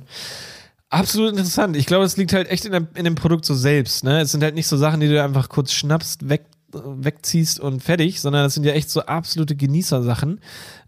[0.91, 1.77] Absolut interessant.
[1.77, 4.05] Ich glaube, es liegt halt echt in, der, in dem Produkt so selbst.
[4.05, 4.23] Ne?
[4.23, 8.21] Es sind halt nicht so Sachen, die du einfach kurz schnappst, weg wegziehst und fertig,
[8.21, 10.41] sondern das sind ja echt so absolute Genießersachen.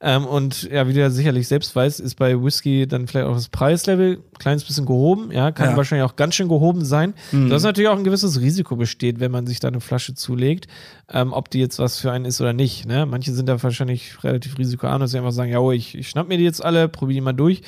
[0.03, 3.35] Ähm, und ja, wie du ja sicherlich selbst weißt, ist bei Whisky dann vielleicht auch
[3.35, 5.31] das Preislevel ein kleines bisschen gehoben.
[5.33, 5.77] Ja, kann ja.
[5.77, 7.14] wahrscheinlich auch ganz schön gehoben sein.
[7.33, 7.49] Mhm.
[7.49, 10.66] Dass natürlich auch ein gewisses Risiko besteht, wenn man sich da eine Flasche zulegt,
[11.11, 12.87] ähm, ob die jetzt was für einen ist oder nicht.
[12.87, 13.07] Ne?
[13.07, 16.29] Manche sind da wahrscheinlich relativ risikoarm, dass sie einfach sagen, ja, oh, ich, ich schnapp
[16.29, 17.62] mir die jetzt alle, probiere die mal durch.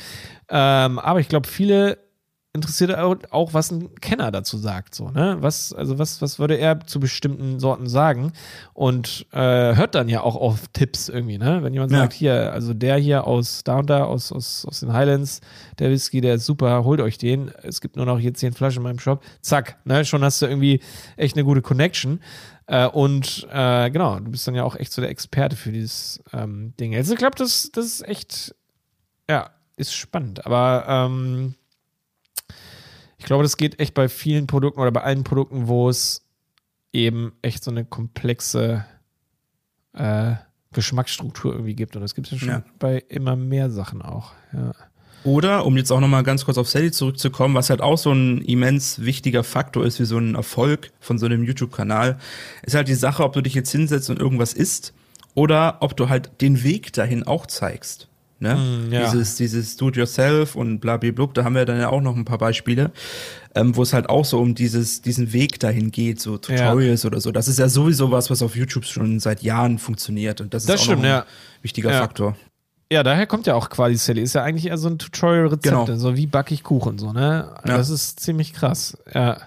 [0.50, 1.98] Ähm, aber ich glaube, viele
[2.54, 4.94] interessiert auch, was ein Kenner dazu sagt.
[4.94, 5.38] So, ne?
[5.40, 8.32] Was, also was, was würde er zu bestimmten Sorten sagen?
[8.74, 11.62] Und äh, hört dann ja auch auf Tipps irgendwie, ne?
[11.62, 11.98] Wenn jemand ja.
[11.98, 15.40] sagt, hier, also der hier aus da und da, aus, aus, aus den Highlands,
[15.78, 17.50] der Whisky, der ist super, holt euch den.
[17.62, 19.24] Es gibt nur noch hier zehn Flaschen in meinem Shop.
[19.40, 20.04] Zack, ne?
[20.04, 20.80] Schon hast du irgendwie
[21.16, 22.20] echt eine gute Connection.
[22.66, 26.22] Äh, und äh, genau, du bist dann ja auch echt so der Experte für dieses
[26.34, 26.94] ähm, Ding.
[26.94, 28.54] Also ich glaube, das, das ist echt,
[29.28, 30.44] ja, ist spannend.
[30.44, 31.54] Aber ähm,
[33.22, 36.26] ich glaube, das geht echt bei vielen Produkten oder bei allen Produkten, wo es
[36.92, 38.84] eben echt so eine komplexe
[39.92, 40.32] äh,
[40.72, 41.94] Geschmacksstruktur irgendwie gibt.
[41.94, 42.64] Und das gibt es ja schon ja.
[42.80, 44.32] bei immer mehr Sachen auch.
[44.52, 44.72] Ja.
[45.22, 48.42] Oder, um jetzt auch nochmal ganz kurz auf Sally zurückzukommen, was halt auch so ein
[48.42, 52.18] immens wichtiger Faktor ist für so einen Erfolg von so einem YouTube-Kanal,
[52.64, 54.94] ist halt die Sache, ob du dich jetzt hinsetzt und irgendwas isst
[55.34, 58.08] oder ob du halt den Weg dahin auch zeigst.
[58.42, 58.56] Ne?
[58.56, 59.04] Mm, ja.
[59.04, 62.90] Dieses, dieses Do-it-yourself und blablablub, da haben wir dann ja auch noch ein paar Beispiele,
[63.54, 67.06] ähm, wo es halt auch so um dieses, diesen Weg dahin geht, so Tutorials ja.
[67.06, 67.30] oder so.
[67.30, 70.74] Das ist ja sowieso was, was auf YouTube schon seit Jahren funktioniert und das, das
[70.74, 71.26] ist auch stimmt, ein ja.
[71.62, 72.36] wichtiger Faktor.
[72.90, 74.20] Ja, daher kommt ja auch quasi Sally.
[74.20, 75.96] Ist ja eigentlich eher so ein Tutorial-Rezept, genau.
[75.96, 77.54] so wie backe ich Kuchen, so, ne?
[77.64, 79.38] Das ist ziemlich krass, ja.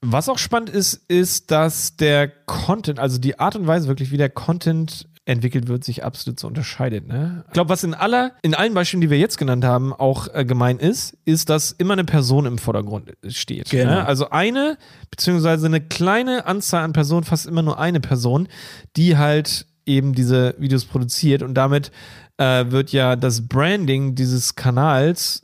[0.00, 4.16] Was auch spannend ist, ist, dass der Content, also die Art und Weise wirklich, wie
[4.16, 7.08] der Content entwickelt wird, sich absolut so unterscheidet.
[7.08, 7.44] Ne?
[7.46, 10.44] Ich glaube, was in aller, in allen Beispielen, die wir jetzt genannt haben, auch äh,
[10.44, 13.72] gemein ist, ist, dass immer eine Person im Vordergrund steht.
[13.72, 13.78] Ne?
[13.80, 13.92] Genau.
[13.92, 14.06] Ne?
[14.06, 14.76] Also eine,
[15.10, 18.48] beziehungsweise eine kleine Anzahl an Personen, fast immer nur eine Person,
[18.96, 21.90] die halt eben diese Videos produziert und damit
[22.36, 25.43] äh, wird ja das Branding dieses Kanals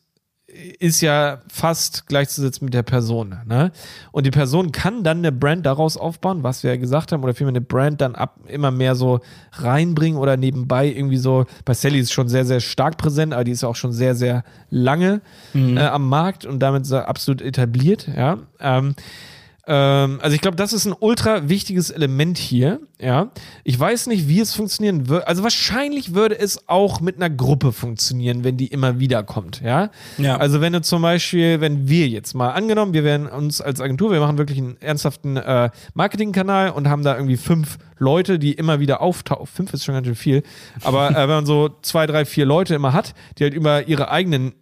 [0.78, 3.36] ist ja fast gleichzusetzen mit der Person.
[3.46, 3.72] Ne?
[4.12, 7.34] Und die Person kann dann eine Brand daraus aufbauen, was wir ja gesagt haben, oder
[7.34, 9.20] vielmehr eine Brand dann ab immer mehr so
[9.52, 11.46] reinbringen oder nebenbei irgendwie so.
[11.64, 14.44] Bei Sally ist schon sehr, sehr stark präsent, aber die ist auch schon sehr, sehr
[14.70, 15.20] lange
[15.52, 15.76] mhm.
[15.76, 18.08] äh, am Markt und damit absolut etabliert.
[18.14, 18.38] Ja.
[18.58, 18.94] Ähm,
[19.72, 22.80] also ich glaube, das ist ein ultra wichtiges Element hier.
[22.98, 23.30] Ja,
[23.62, 25.28] ich weiß nicht, wie es funktionieren würde.
[25.28, 29.60] Also wahrscheinlich würde es auch mit einer Gruppe funktionieren, wenn die immer wieder kommt.
[29.60, 29.90] Ja?
[30.18, 30.36] ja.
[30.36, 34.10] Also wenn du zum Beispiel, wenn wir jetzt mal angenommen, wir werden uns als Agentur,
[34.10, 38.80] wir machen wirklich einen ernsthaften äh, Marketingkanal und haben da irgendwie fünf Leute, die immer
[38.80, 39.46] wieder auftauchen.
[39.46, 40.42] Fünf ist schon ganz schön viel.
[40.82, 44.10] Aber äh, wenn man so zwei, drei, vier Leute immer hat, die halt über ihre
[44.10, 44.52] eigenen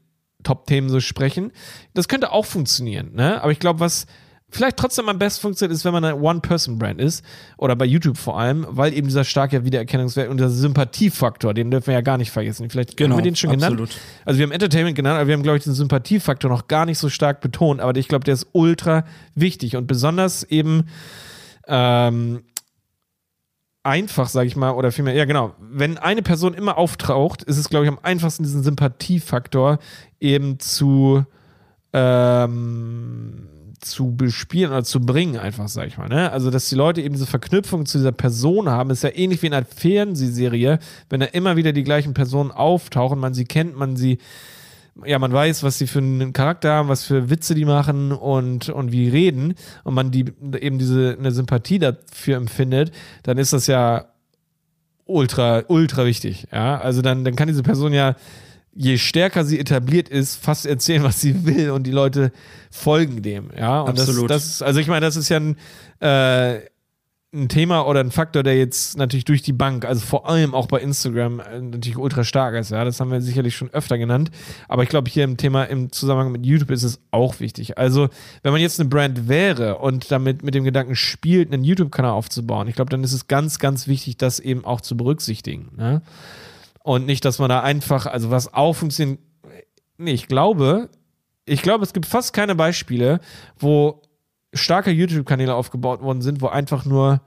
[0.43, 1.51] Top-Themen so sprechen,
[1.95, 3.15] das könnte auch funktionieren.
[3.15, 3.43] Ne?
[3.43, 4.07] Aber ich glaube, was
[4.51, 7.25] vielleicht trotzdem am besten funktioniert, ist, wenn man eine One-Person-Brand ist
[7.57, 11.89] oder bei YouTube vor allem, weil eben dieser starke Wiedererkennungswert und der Sympathiefaktor, den dürfen
[11.89, 12.69] wir ja gar nicht vergessen.
[12.71, 13.77] Vielleicht genau, haben wir den schon absolut.
[13.77, 14.01] genannt.
[14.25, 16.99] Also wir haben Entertainment genannt, aber wir haben, glaube ich, den Sympathiefaktor noch gar nicht
[16.99, 20.85] so stark betont, aber ich glaube, der ist ultra wichtig und besonders eben
[21.67, 22.43] ähm,
[23.83, 27.69] einfach, sage ich mal, oder vielmehr, ja genau, wenn eine Person immer auftaucht, ist es,
[27.69, 29.79] glaube ich, am einfachsten, diesen Sympathiefaktor
[30.21, 31.25] eben zu
[31.93, 33.49] ähm,
[33.81, 36.09] zu bespielen oder zu bringen, einfach, sag ich mal.
[36.09, 36.31] Ne?
[36.33, 39.47] Also, dass die Leute eben diese Verknüpfung zu dieser Person haben, ist ja ähnlich wie
[39.47, 40.79] in einer Fernsehserie,
[41.11, 44.19] wenn da immer wieder die gleichen Personen auftauchen, man sie kennt, man sie,
[45.05, 48.69] ja, man weiß, was sie für einen Charakter haben, was für Witze die machen und,
[48.69, 50.27] und wie reden und man die
[50.61, 54.07] eben diese eine Sympathie dafür empfindet, dann ist das ja
[55.05, 56.49] ultra, ultra wichtig.
[56.53, 58.17] Ja, also dann, dann kann diese Person ja
[58.75, 62.33] je stärker sie etabliert ist, fast erzählen, was sie will und die Leute
[62.71, 63.51] folgen dem.
[63.57, 64.31] Ja, und Absolut.
[64.31, 65.57] Das, das, also ich meine, das ist ja ein,
[66.01, 66.61] äh,
[67.35, 70.67] ein Thema oder ein Faktor, der jetzt natürlich durch die Bank, also vor allem auch
[70.67, 72.71] bei Instagram, äh, natürlich ultra stark ist.
[72.71, 74.31] Ja, das haben wir sicherlich schon öfter genannt.
[74.67, 77.77] Aber ich glaube, hier im Thema, im Zusammenhang mit YouTube ist es auch wichtig.
[77.77, 78.09] Also,
[78.43, 82.67] wenn man jetzt eine Brand wäre und damit mit dem Gedanken spielt, einen YouTube-Kanal aufzubauen,
[82.67, 85.69] ich glaube, dann ist es ganz, ganz wichtig, das eben auch zu berücksichtigen.
[85.77, 86.01] Ne?
[86.83, 89.21] Und nicht, dass man da einfach, also was auch funktioniert.
[89.99, 90.91] Nee, ich glaube,
[91.45, 93.21] ich glaube, es gibt fast keine Beispiele,
[93.59, 94.03] wo
[94.55, 97.21] starke YouTube-Kanäle aufgebaut worden sind, wo einfach nur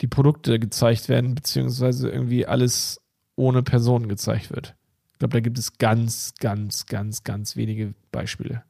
[0.00, 3.00] die Produkte gezeigt werden, beziehungsweise irgendwie alles
[3.36, 4.74] ohne Personen gezeigt wird.
[5.12, 8.64] Ich glaube, da gibt es ganz, ganz, ganz, ganz wenige Beispiele.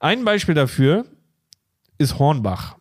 [0.00, 1.06] Ein Beispiel dafür
[1.96, 2.76] ist Hornbach.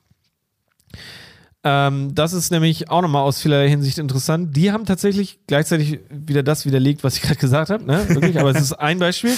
[1.70, 4.56] Ähm, das ist nämlich auch nochmal aus vieler Hinsicht interessant.
[4.56, 7.84] Die haben tatsächlich gleichzeitig wieder das widerlegt, was ich gerade gesagt habe.
[7.84, 8.08] Ne?
[8.08, 9.34] Wirklich, aber es ist ein Beispiel.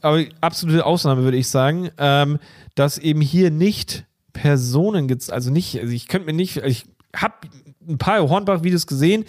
[0.00, 2.38] Aber absolute Ausnahme würde ich sagen, ähm,
[2.76, 7.34] dass eben hier nicht Personen gibt, also nicht, also ich könnte mir nicht, ich habe
[7.88, 9.24] ein paar Hornbach-Videos gesehen,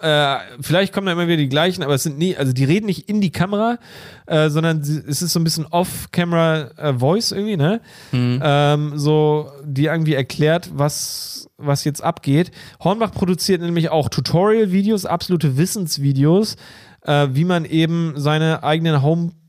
[0.00, 2.86] äh, vielleicht kommen da immer wieder die gleichen, aber es sind nie, also die reden
[2.86, 3.78] nicht in die Kamera,
[4.26, 7.80] äh, sondern es ist so ein bisschen Off-Camera-Voice äh, irgendwie, ne?
[8.12, 8.40] Mhm.
[8.42, 12.52] Ähm, so, die irgendwie erklärt, was, was jetzt abgeht.
[12.78, 16.54] Hornbach produziert nämlich auch Tutorial-Videos, absolute Wissensvideos,
[17.02, 19.02] äh, wie man eben seine eigenen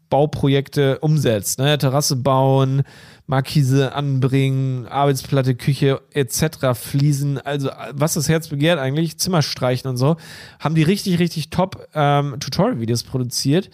[0.09, 1.59] Home-Bauprojekte umsetzt.
[1.59, 1.77] Ne?
[1.77, 2.83] Terrasse bauen,
[3.27, 9.97] Markise anbringen, Arbeitsplatte, Küche etc., Fliesen, also was das Herz begehrt eigentlich, Zimmer streichen und
[9.97, 10.17] so,
[10.59, 13.69] haben die richtig, richtig top ähm, Tutorial-Videos produziert,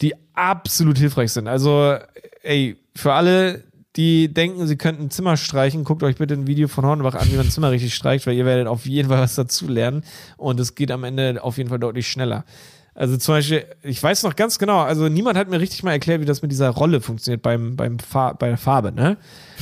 [0.00, 1.48] die absolut hilfreich sind.
[1.48, 1.96] Also,
[2.42, 3.64] ey, für alle,
[3.96, 7.36] die denken, sie könnten Zimmer streichen, guckt euch bitte ein Video von Hornbach an, wie
[7.36, 10.02] man Zimmer richtig streicht, weil ihr werdet auf jeden Fall was dazu lernen
[10.36, 12.44] und es geht am Ende auf jeden Fall deutlich schneller.
[12.96, 16.20] Also zum Beispiel, ich weiß noch ganz genau, also niemand hat mir richtig mal erklärt,
[16.20, 19.16] wie das mit dieser Rolle funktioniert beim, beim Far bei der Farbe, ne?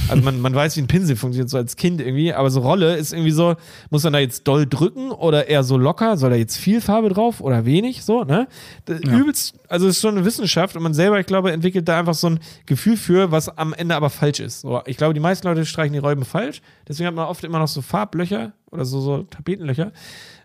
[0.08, 2.96] Also man, man weiß, wie ein Pinsel funktioniert, so als Kind irgendwie, aber so Rolle
[2.96, 3.56] ist irgendwie so,
[3.88, 6.18] muss man da jetzt doll drücken oder eher so locker?
[6.18, 8.04] Soll da jetzt viel Farbe drauf oder wenig?
[8.04, 8.48] So, ne?
[8.86, 8.96] Ja.
[9.16, 12.14] Übelst, also es ist schon eine Wissenschaft und man selber, ich glaube, entwickelt da einfach
[12.14, 14.60] so ein Gefühl für, was am Ende aber falsch ist.
[14.60, 17.58] So, ich glaube, die meisten Leute streichen die Räume falsch, deswegen hat man oft immer
[17.58, 19.92] noch so Farblöcher oder so, so Tapetenlöcher.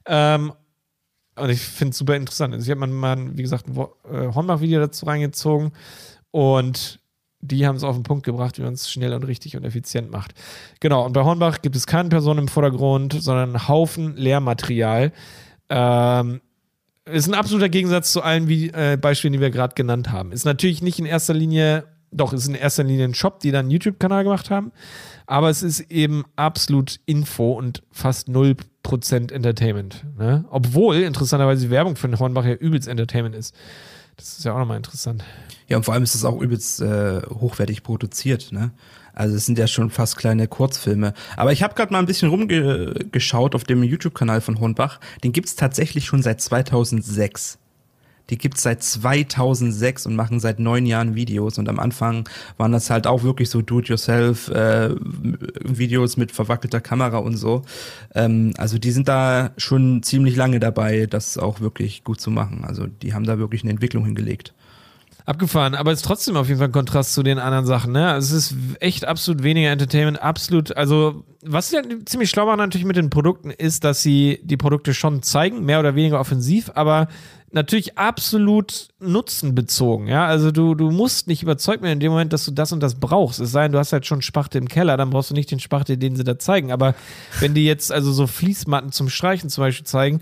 [0.06, 0.54] Ähm,
[1.38, 2.54] und ich finde es super interessant.
[2.54, 5.72] Also ich habe mal, wie gesagt, ein äh, Hornbach-Video dazu reingezogen
[6.32, 7.00] und
[7.42, 10.12] die haben es auf den Punkt gebracht, wie man es schnell und richtig und effizient
[10.12, 10.34] macht.
[10.80, 15.12] Genau, und bei Hornbach gibt es keine Person im Vordergrund, sondern einen Haufen Lehrmaterial.
[15.70, 16.42] Ähm,
[17.06, 20.32] ist ein absoluter Gegensatz zu allen wie, äh, Beispielen, die wir gerade genannt haben.
[20.32, 23.66] Ist natürlich nicht in erster Linie, doch, ist in erster Linie ein Shop, die dann
[23.66, 24.72] einen YouTube-Kanal gemacht haben,
[25.26, 28.28] aber es ist eben absolut Info und fast
[28.88, 30.06] 0% Entertainment.
[30.18, 30.46] Ne?
[30.50, 33.56] Obwohl interessanterweise die Werbung für den Hornbach ja übelst Entertainment ist.
[34.16, 35.24] Das ist ja auch nochmal interessant.
[35.68, 38.52] Ja, und vor allem ist es auch übelst äh, hochwertig produziert.
[38.52, 38.72] Ne?
[39.14, 41.14] Also es sind ja schon fast kleine Kurzfilme.
[41.36, 45.00] Aber ich habe gerade mal ein bisschen rumgeschaut auf dem YouTube-Kanal von Hornbach.
[45.24, 47.60] Den gibt es tatsächlich schon seit 2006.
[48.30, 51.58] Die gibt's seit 2006 und machen seit neun Jahren Videos.
[51.58, 57.38] Und am Anfang waren das halt auch wirklich so Do-it-yourself-Videos äh, mit verwackelter Kamera und
[57.38, 57.64] so.
[58.14, 62.66] Ähm, also die sind da schon ziemlich lange dabei, das auch wirklich gut zu machen.
[62.66, 64.54] Also die haben da wirklich eine Entwicklung hingelegt
[65.28, 67.92] abgefahren, aber es ist trotzdem auf jeden Fall ein Kontrast zu den anderen Sachen.
[67.92, 68.08] Ne?
[68.08, 70.76] Also es ist echt absolut weniger Entertainment, absolut.
[70.78, 74.56] Also was sie halt ziemlich schlau machen natürlich mit den Produkten ist, dass sie die
[74.56, 77.10] Produkte schon zeigen, mehr oder weniger offensiv, aber
[77.52, 80.08] natürlich absolut nutzenbezogen.
[80.08, 82.82] Ja, also du du musst nicht überzeugt werden in dem Moment, dass du das und
[82.82, 83.40] das brauchst.
[83.40, 85.60] Es sei denn, du hast halt schon Spachtel im Keller, dann brauchst du nicht den
[85.60, 86.72] Spachtel, den sie da zeigen.
[86.72, 86.96] Aber
[87.40, 90.22] wenn die jetzt also so Fließmatten zum Streichen zum Beispiel zeigen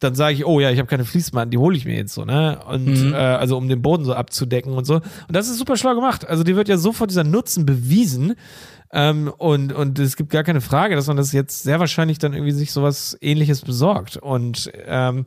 [0.00, 2.24] dann sage ich, oh ja, ich habe keine Fließmatten, die hole ich mir jetzt so,
[2.24, 2.58] ne?
[2.66, 3.12] Und mhm.
[3.12, 4.94] äh, also um den Boden so abzudecken und so.
[4.94, 6.26] Und das ist super schlau gemacht.
[6.26, 8.34] Also die wird ja sofort dieser Nutzen bewiesen.
[8.92, 12.32] Ähm, und, und es gibt gar keine Frage, dass man das jetzt sehr wahrscheinlich dann
[12.32, 14.16] irgendwie sich sowas ähnliches besorgt.
[14.16, 15.26] Und ähm,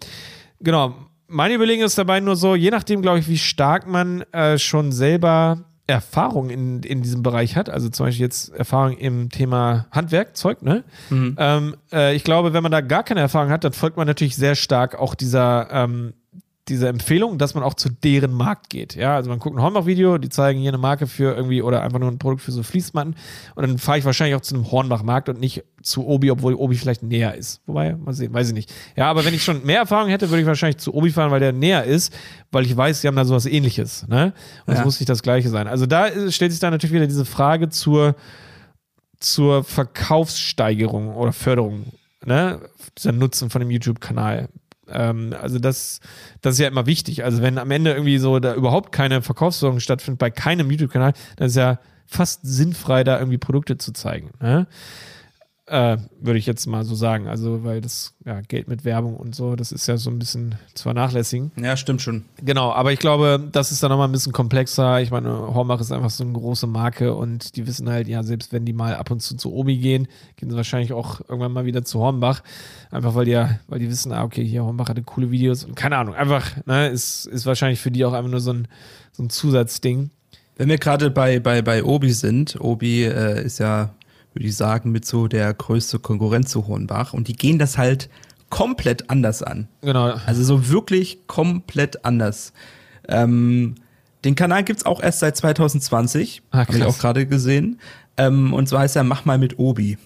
[0.59, 0.95] genau,
[1.33, 4.91] meine Überlegung ist dabei nur so, je nachdem, glaube ich, wie stark man äh, schon
[4.91, 10.61] selber Erfahrung in, in diesem Bereich hat, also zum Beispiel jetzt Erfahrung im Thema Handwerkzeug,
[10.61, 10.83] ne?
[11.09, 11.35] Mhm.
[11.37, 14.37] Ähm, äh, ich glaube, wenn man da gar keine Erfahrung hat, dann folgt man natürlich
[14.37, 16.13] sehr stark auch dieser ähm,
[16.69, 18.95] diese Empfehlung, dass man auch zu deren Markt geht.
[18.95, 21.99] Ja, also man guckt ein Hornbach-Video, die zeigen hier eine Marke für irgendwie oder einfach
[21.99, 23.15] nur ein Produkt für so Fließmatten
[23.55, 26.75] und dann fahre ich wahrscheinlich auch zu einem Hornbach-Markt und nicht zu Obi, obwohl Obi
[26.75, 27.61] vielleicht näher ist.
[27.65, 28.73] Wobei, mal sehen, weiß ich nicht.
[28.95, 31.41] Ja, aber wenn ich schon mehr Erfahrung hätte, würde ich wahrscheinlich zu Obi fahren, weil
[31.41, 32.13] der näher ist,
[32.51, 34.07] weil ich weiß, sie haben da sowas ähnliches.
[34.07, 34.33] Ne?
[34.65, 34.85] Und es ja.
[34.85, 35.67] muss nicht das gleiche sein.
[35.67, 38.15] Also da stellt sich dann natürlich wieder diese Frage zur,
[39.19, 41.87] zur Verkaufssteigerung oder Förderung
[42.25, 42.61] ne,
[42.97, 44.49] dieser Nutzen von dem YouTube-Kanal.
[44.89, 45.99] Ähm, also das,
[46.41, 47.23] das ist ja immer wichtig.
[47.23, 51.47] Also wenn am Ende irgendwie so da überhaupt keine Verkaufssorgung stattfindet bei keinem YouTube-Kanal, dann
[51.47, 54.31] ist ja fast sinnfrei, da irgendwie Produkte zu zeigen.
[54.39, 54.67] Ne?
[55.65, 57.27] Äh, Würde ich jetzt mal so sagen.
[57.27, 60.55] Also, weil das ja, Geld mit Werbung und so, das ist ja so ein bisschen
[60.73, 61.53] zu vernachlässigen.
[61.55, 62.25] Ja, stimmt schon.
[62.41, 64.99] Genau, aber ich glaube, das ist dann nochmal ein bisschen komplexer.
[64.99, 68.51] Ich meine, Hormach ist einfach so eine große Marke und die wissen halt, ja, selbst
[68.51, 71.65] wenn die mal ab und zu zu Obi gehen, gehen sie wahrscheinlich auch irgendwann mal
[71.65, 72.43] wieder zu Hornbach.
[72.91, 75.75] Einfach weil die ja, weil die wissen, ah, okay, hier Hornbach hatte coole Videos und
[75.75, 78.67] keine Ahnung, einfach, ne, ist, ist wahrscheinlich für die auch einfach nur so ein,
[79.13, 80.09] so ein Zusatzding.
[80.57, 83.95] Wenn wir gerade bei, bei, bei Obi sind, Obi äh, ist ja
[84.33, 87.13] würde ich sagen, mit so der größte Konkurrenz zu Hornbach.
[87.13, 88.09] Und die gehen das halt
[88.49, 89.67] komplett anders an.
[89.81, 90.13] Genau.
[90.25, 92.53] Also so wirklich komplett anders.
[93.07, 93.75] Ähm,
[94.23, 96.43] den Kanal gibt's auch erst seit 2020.
[96.51, 97.79] Ah, Habe ich auch gerade gesehen.
[98.17, 99.97] Ähm, und zwar heißt er Mach mal mit Obi.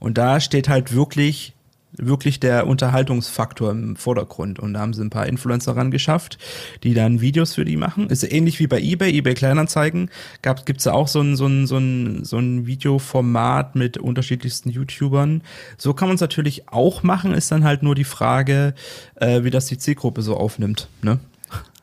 [0.00, 1.54] Und da steht halt wirklich
[1.96, 4.58] wirklich der Unterhaltungsfaktor im Vordergrund.
[4.58, 6.38] Und da haben sie ein paar Influencer ran geschafft,
[6.82, 8.08] die dann Videos für die machen.
[8.08, 10.10] Ist ähnlich wie bei eBay, eBay Kleinanzeigen.
[10.40, 14.70] Gab, gibt's da auch so ein, so ein, so ein, so ein Videoformat mit unterschiedlichsten
[14.70, 15.42] YouTubern.
[15.76, 18.74] So kann man es natürlich auch machen, ist dann halt nur die Frage,
[19.16, 20.88] äh, wie das die Zielgruppe so aufnimmt.
[21.02, 21.18] Ne?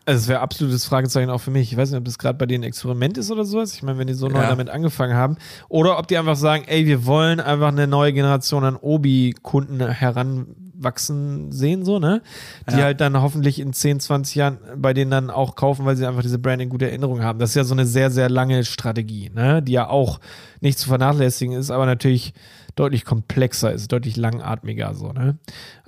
[0.06, 1.72] Also es wäre absolutes Fragezeichen auch für mich.
[1.72, 3.74] Ich weiß nicht, ob das gerade bei denen ein Experiment ist oder sowas.
[3.76, 4.50] Ich meine, wenn die so neu ja.
[4.50, 5.38] damit angefangen haben.
[5.68, 11.52] Oder ob die einfach sagen, ey, wir wollen einfach eine neue Generation an Obi-Kunden heranwachsen
[11.52, 12.22] sehen, so, ne?
[12.72, 12.86] Die ja.
[12.86, 16.24] halt dann hoffentlich in 10, 20 Jahren bei denen dann auch kaufen, weil sie einfach
[16.24, 17.38] diese Brand in gute Erinnerung haben.
[17.38, 19.62] Das ist ja so eine sehr, sehr lange Strategie, ne?
[19.62, 20.20] Die ja auch
[20.62, 22.34] nicht zu vernachlässigen ist, aber natürlich
[22.76, 25.38] deutlich komplexer ist, deutlich langatmiger, so, ne?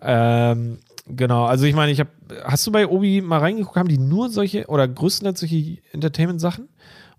[0.02, 0.78] Ähm,
[1.16, 2.10] Genau, also ich meine, ich habe,
[2.44, 6.70] hast du bei Obi mal reingeguckt, haben die nur solche oder größtenteils solche Entertainment-Sachen?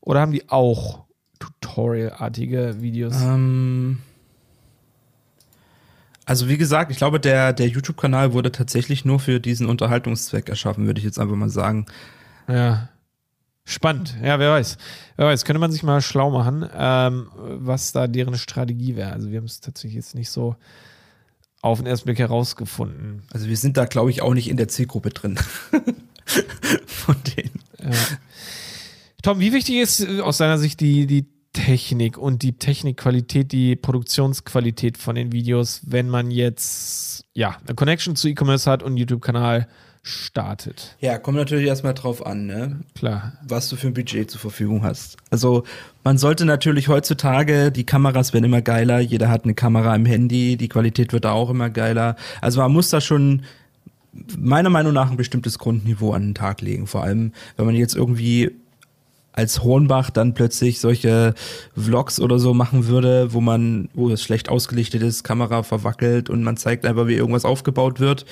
[0.00, 1.04] Oder haben die auch
[1.38, 3.20] Tutorial-artige Videos?
[3.20, 3.98] Ähm,
[6.24, 10.86] also wie gesagt, ich glaube, der, der YouTube-Kanal wurde tatsächlich nur für diesen Unterhaltungszweck erschaffen,
[10.86, 11.86] würde ich jetzt einfach mal sagen.
[12.48, 12.88] Ja.
[13.64, 14.76] Spannend, ja, wer weiß.
[15.16, 19.12] Wer weiß, könnte man sich mal schlau machen, ähm, was da deren Strategie wäre.
[19.12, 20.56] Also wir haben es tatsächlich jetzt nicht so
[21.62, 23.22] auf den ersten Blick herausgefunden.
[23.32, 25.36] Also wir sind da, glaube ich, auch nicht in der Zielgruppe drin.
[26.86, 27.62] Von denen.
[27.80, 27.90] Ja.
[29.22, 33.76] Tom, wie wichtig ist äh, aus deiner Sicht die, die Technik und die Technikqualität, die
[33.76, 39.68] Produktionsqualität von den Videos, wenn man jetzt ja eine Connection zu E-Commerce hat und YouTube-Kanal
[40.02, 40.96] startet.
[41.00, 42.80] Ja, kommt natürlich erstmal drauf an, ne?
[42.94, 43.34] Klar.
[43.46, 45.16] Was du für ein Budget zur Verfügung hast.
[45.30, 45.62] Also,
[46.04, 50.56] man sollte natürlich heutzutage, die Kameras werden immer geiler, jeder hat eine Kamera im Handy,
[50.56, 52.16] die Qualität wird auch immer geiler.
[52.40, 53.42] Also, man muss da schon
[54.38, 56.86] meiner Meinung nach ein bestimmtes Grundniveau an den Tag legen.
[56.86, 58.50] Vor allem, wenn man jetzt irgendwie
[59.32, 61.34] als Hornbach dann plötzlich solche
[61.74, 66.42] Vlogs oder so machen würde, wo man, wo es schlecht ausgelichtet ist, Kamera verwackelt und
[66.42, 68.26] man zeigt einfach, wie irgendwas aufgebaut wird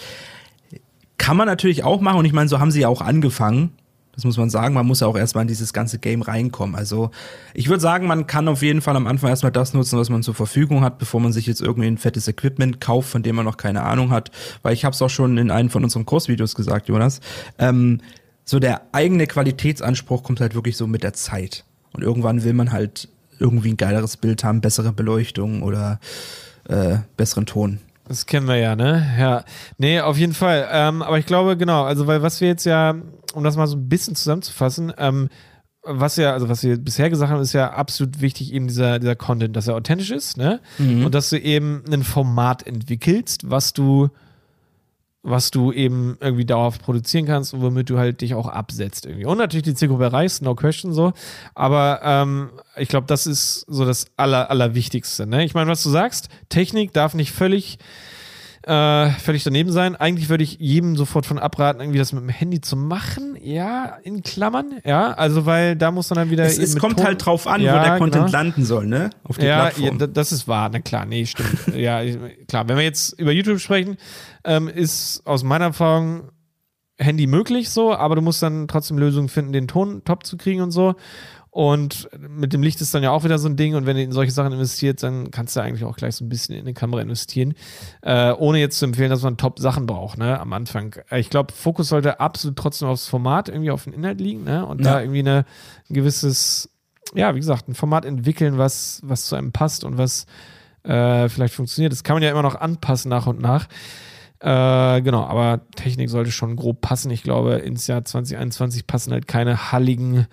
[1.21, 3.73] kann man natürlich auch machen und ich meine, so haben sie ja auch angefangen.
[4.21, 4.75] Das muss man sagen.
[4.75, 6.77] Man muss ja auch erstmal in dieses ganze Game reinkommen.
[6.77, 7.11] Also
[7.55, 10.23] ich würde sagen, man kann auf jeden Fall am Anfang erstmal das nutzen, was man
[10.23, 13.47] zur Verfügung hat, bevor man sich jetzt irgendwie ein fettes Equipment kauft, von dem man
[13.47, 14.31] noch keine Ahnung hat.
[14.61, 17.21] Weil ich habe es auch schon in einem von unseren Kursvideos gesagt, Jonas.
[17.59, 18.03] Ähm,
[18.45, 21.64] so der eigene Qualitätsanspruch kommt halt wirklich so mit der Zeit.
[21.93, 23.09] Und irgendwann will man halt
[23.39, 25.99] irgendwie ein geileres Bild haben, bessere Beleuchtung oder
[26.68, 27.79] äh, besseren Ton.
[28.11, 29.07] Das kennen wir ja, ne?
[29.21, 29.45] Ja.
[29.79, 30.69] Nee, auf jeden Fall.
[30.73, 32.97] Ähm, aber ich glaube, genau, also weil was wir jetzt ja,
[33.35, 35.29] um das mal so ein bisschen zusammenzufassen, ähm,
[35.85, 39.15] was ja, also was wir bisher gesagt haben, ist ja absolut wichtig, eben dieser, dieser
[39.15, 40.59] Content, dass er authentisch ist, ne?
[40.79, 41.05] Mhm.
[41.05, 44.09] Und dass du eben ein Format entwickelst, was du
[45.23, 49.27] was du eben irgendwie dauerhaft produzieren kannst und womit du halt dich auch absetzt irgendwie.
[49.27, 51.12] Und natürlich die Zielgruppe erreichst, no question so.
[51.55, 55.27] Aber ähm, ich glaube, das ist so das Aller, Allerwichtigste.
[55.27, 55.45] Ne?
[55.45, 57.79] Ich meine, was du sagst, Technik darf nicht völlig
[58.63, 59.97] äh, völlig daneben sein.
[59.97, 63.37] Eigentlich würde ich jedem sofort von abraten, irgendwie das mit dem Handy zu machen.
[63.43, 64.81] Ja, in Klammern.
[64.85, 66.45] Ja, also weil da muss man dann wieder.
[66.45, 68.39] Es, es kommt Ton halt drauf an, ja, wo der Content genau.
[68.39, 69.11] landen soll, ne?
[69.25, 69.99] Auf die ja, Plattform.
[69.99, 70.69] Ja, das ist wahr.
[70.71, 71.69] Na klar, nee, stimmt.
[71.75, 72.03] ja,
[72.49, 72.69] klar.
[72.69, 73.97] Wenn wir jetzt über YouTube sprechen,
[74.45, 76.31] ähm, ist aus meiner Erfahrung
[76.99, 80.61] Handy möglich so, aber du musst dann trotzdem Lösungen finden, den Ton top zu kriegen
[80.61, 80.95] und so.
[81.51, 83.74] Und mit dem Licht ist dann ja auch wieder so ein Ding.
[83.74, 86.28] Und wenn du in solche Sachen investiert, dann kannst du eigentlich auch gleich so ein
[86.28, 87.55] bisschen in die Kamera investieren.
[88.03, 90.94] Äh, ohne jetzt zu empfehlen, dass man Top-Sachen braucht, ne, am Anfang.
[91.11, 94.64] Ich glaube, Fokus sollte absolut trotzdem aufs Format, irgendwie auf den Inhalt liegen, ne?
[94.64, 94.92] Und ja.
[94.92, 95.44] da irgendwie eine,
[95.88, 96.70] ein gewisses,
[97.14, 100.26] ja, wie gesagt, ein Format entwickeln, was, was zu einem passt und was
[100.84, 101.92] äh, vielleicht funktioniert.
[101.92, 103.66] Das kann man ja immer noch anpassen nach und nach.
[104.38, 107.11] Äh, genau, aber Technik sollte schon grob passen.
[107.11, 110.26] Ich glaube, ins Jahr 2021 passen halt keine halligen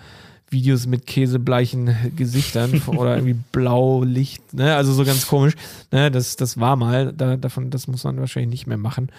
[0.50, 4.76] Videos mit käsebleichen Gesichtern oder irgendwie Blaulicht, ne?
[4.76, 5.54] Also so ganz komisch.
[5.92, 6.10] Ne?
[6.12, 9.12] Das, das war mal, da, davon, das muss man wahrscheinlich nicht mehr machen.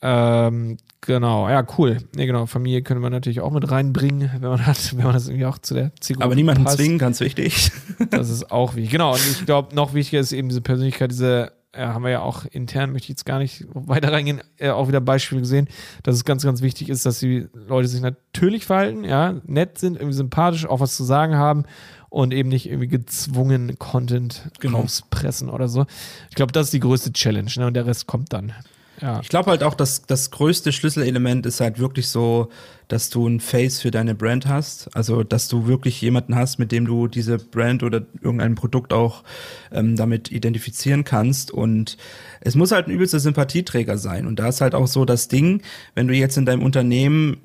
[0.00, 1.98] Ähm, genau, ja, cool.
[2.14, 5.28] Ne, genau, Familie könnte man natürlich auch mit reinbringen, wenn man hat, wenn man das
[5.28, 6.76] irgendwie auch zu der Zielgruppe Aber niemanden passt.
[6.76, 7.72] zwingen, ganz wichtig.
[8.10, 8.92] Das ist auch wichtig.
[8.92, 12.20] Genau, und ich glaube, noch wichtiger ist eben diese Persönlichkeit, diese ja, haben wir ja
[12.20, 15.68] auch intern, möchte ich jetzt gar nicht weiter reingehen, äh, auch wieder Beispiele gesehen,
[16.02, 19.96] dass es ganz, ganz wichtig ist, dass die Leute sich natürlich verhalten, ja, nett sind,
[19.96, 21.64] irgendwie sympathisch, auch was zu sagen haben
[22.08, 24.80] und eben nicht irgendwie gezwungen Content genau.
[24.80, 25.86] rauspressen oder so.
[26.30, 27.66] Ich glaube, das ist die größte Challenge, ne?
[27.66, 28.54] Und der Rest kommt dann.
[29.00, 29.20] Ja.
[29.20, 32.48] Ich glaube halt auch, dass das größte Schlüsselelement ist halt wirklich so,
[32.88, 34.94] dass du ein Face für deine Brand hast.
[34.96, 39.22] Also, dass du wirklich jemanden hast, mit dem du diese Brand oder irgendein Produkt auch
[39.70, 41.50] ähm, damit identifizieren kannst.
[41.50, 41.96] Und
[42.40, 44.26] es muss halt ein übelster Sympathieträger sein.
[44.26, 45.62] Und da ist halt auch so das Ding,
[45.94, 47.38] wenn du jetzt in deinem Unternehmen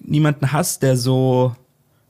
[0.00, 1.56] niemanden hast, der so,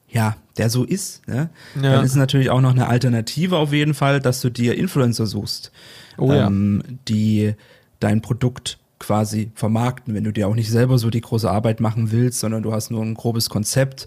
[0.09, 1.51] ja, der so ist, ne?
[1.76, 1.82] ja.
[1.82, 5.72] dann ist natürlich auch noch eine Alternative auf jeden Fall, dass du dir Influencer suchst,
[6.18, 6.95] oh, ähm, ja.
[7.09, 7.55] die
[8.01, 12.12] dein Produkt quasi vermarkten, wenn du dir auch nicht selber so die große Arbeit machen
[12.12, 14.07] willst, sondern du hast nur ein grobes Konzept.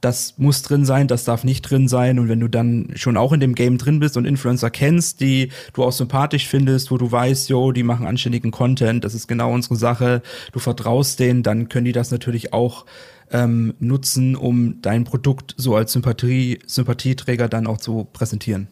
[0.00, 2.20] Das muss drin sein, das darf nicht drin sein.
[2.20, 5.50] Und wenn du dann schon auch in dem Game drin bist und Influencer kennst, die
[5.72, 9.52] du auch sympathisch findest, wo du weißt, jo, die machen anständigen Content, das ist genau
[9.52, 10.22] unsere Sache,
[10.52, 12.86] du vertraust denen, dann können die das natürlich auch
[13.32, 18.68] ähm, nutzen, um dein Produkt so als Sympathie, Sympathieträger dann auch zu präsentieren.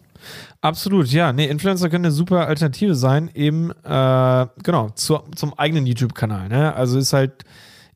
[0.61, 1.33] Absolut, ja.
[1.33, 6.49] Nee, Influencer können eine super Alternative sein, eben, äh, genau, zu, zum eigenen YouTube-Kanal.
[6.49, 6.75] Ne?
[6.75, 7.45] Also ist halt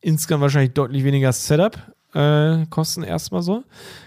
[0.01, 1.77] insgesamt wahrscheinlich deutlich weniger Setup.
[2.13, 3.63] Äh, kosten erstmal so.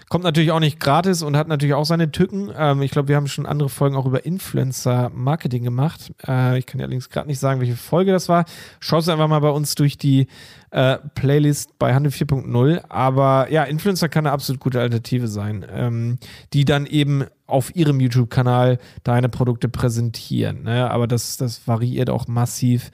[0.09, 2.51] Kommt natürlich auch nicht gratis und hat natürlich auch seine Tücken.
[2.55, 6.13] Ähm, ich glaube, wir haben schon andere Folgen auch über Influencer-Marketing gemacht.
[6.27, 8.45] Äh, ich kann dir allerdings gerade nicht sagen, welche Folge das war.
[8.79, 10.27] Schau es einfach mal bei uns durch die
[10.69, 12.83] äh, Playlist bei Handel 4.0.
[12.89, 16.19] Aber ja, Influencer kann eine absolut gute Alternative sein, ähm,
[16.53, 20.63] die dann eben auf ihrem YouTube-Kanal deine Produkte präsentieren.
[20.63, 20.91] Ne?
[20.91, 22.91] Aber das, das variiert auch massiv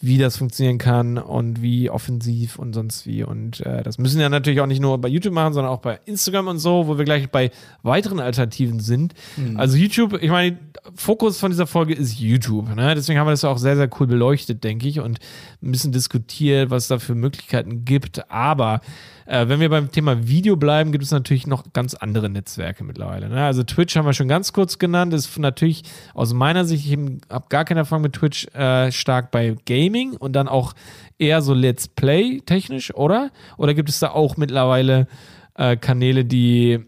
[0.00, 3.24] wie das funktionieren kann und wie offensiv und sonst wie.
[3.24, 5.98] Und äh, das müssen ja natürlich auch nicht nur bei YouTube machen, sondern auch bei
[6.04, 7.50] Instagram und so, wo wir gleich bei
[7.82, 9.14] weiteren Alternativen sind.
[9.36, 9.56] Mhm.
[9.58, 10.56] Also YouTube, ich meine,
[10.94, 12.74] Fokus von dieser Folge ist YouTube.
[12.76, 12.94] Ne?
[12.94, 15.18] Deswegen haben wir das auch sehr, sehr cool beleuchtet, denke ich, und
[15.62, 18.30] ein bisschen diskutiert, was es da für Möglichkeiten gibt.
[18.30, 18.80] Aber
[19.28, 23.28] äh, wenn wir beim Thema Video bleiben, gibt es natürlich noch ganz andere Netzwerke mittlerweile.
[23.28, 23.44] Ne?
[23.44, 25.82] Also Twitch haben wir schon ganz kurz genannt, ist natürlich
[26.14, 26.98] aus meiner Sicht, ich
[27.28, 30.72] habe gar keine Erfahrung mit Twitch, äh, stark bei Gaming und dann auch
[31.18, 33.30] eher so Let's Play technisch, oder?
[33.58, 35.06] Oder gibt es da auch mittlerweile
[35.54, 36.80] äh, Kanäle, die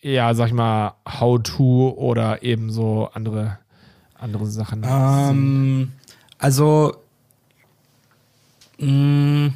[0.00, 3.58] ja, sag ich mal, How-To oder eben so andere,
[4.14, 4.84] andere Sachen?
[4.86, 5.92] Ähm,
[6.38, 6.94] also,
[8.78, 8.86] mh,
[9.48, 9.54] mm,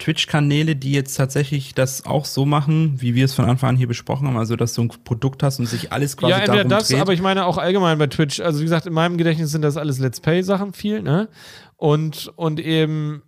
[0.00, 3.86] Twitch-Kanäle, die jetzt tatsächlich das auch so machen, wie wir es von Anfang an hier
[3.86, 6.88] besprochen haben, also dass du ein Produkt hast und sich alles quasi Ja, entweder das,
[6.88, 7.00] dreht.
[7.00, 8.40] aber ich meine auch allgemein bei Twitch.
[8.40, 11.28] Also wie gesagt, in meinem Gedächtnis sind das alles Let's Play-Sachen viel, ne?
[11.76, 13.22] Und, und eben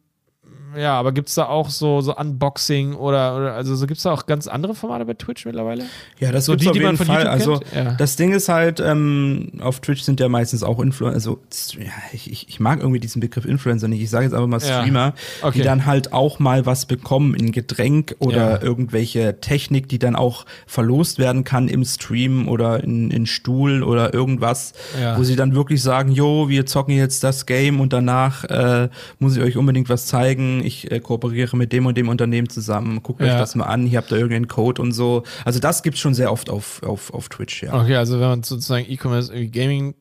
[0.77, 4.05] Ja, aber gibt es da auch so, so Unboxing oder, oder also so gibt es
[4.05, 5.85] da auch ganz andere Formate bei Twitch mittlerweile?
[6.19, 7.19] Ja, das So die, die man von Fall.
[7.25, 7.73] YouTube Also kennt?
[7.75, 7.93] Ja.
[7.95, 11.41] das Ding ist halt, ähm, auf Twitch sind ja meistens auch Influencer, also
[11.79, 14.01] ja, ich, ich, mag irgendwie diesen Begriff Influencer nicht.
[14.03, 14.81] Ich sage jetzt aber mal Ja.
[14.81, 15.59] Streamer, Okay.
[15.59, 18.63] die dann halt auch mal was bekommen, ein Getränk oder Ja.
[18.63, 24.15] irgendwelche Technik, die dann auch verlost werden kann im Stream oder in, in Stuhl oder
[24.15, 25.19] irgendwas, Ja.
[25.19, 29.37] wo sie dann wirklich sagen, jo, wir zocken jetzt das Game und danach äh, muss
[29.37, 30.62] ich euch unbedingt was zeigen.
[30.63, 33.03] Ich äh, kooperiere mit dem und dem Unternehmen zusammen.
[33.03, 33.39] Guckt euch Ja.
[33.39, 33.87] das mal an.
[33.87, 35.23] Hier habt ihr irgendeinen Code und so.
[35.45, 37.75] Also das gibt's schon sehr oft auf, auf, auf Twitch, ja.
[37.81, 39.95] Okay, also wenn man sozusagen E-Commerce irgendwie Gaming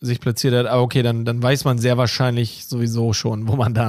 [0.00, 3.72] sich platziert hat, aber okay, dann, dann weiß man sehr wahrscheinlich sowieso schon, wo man
[3.72, 3.88] da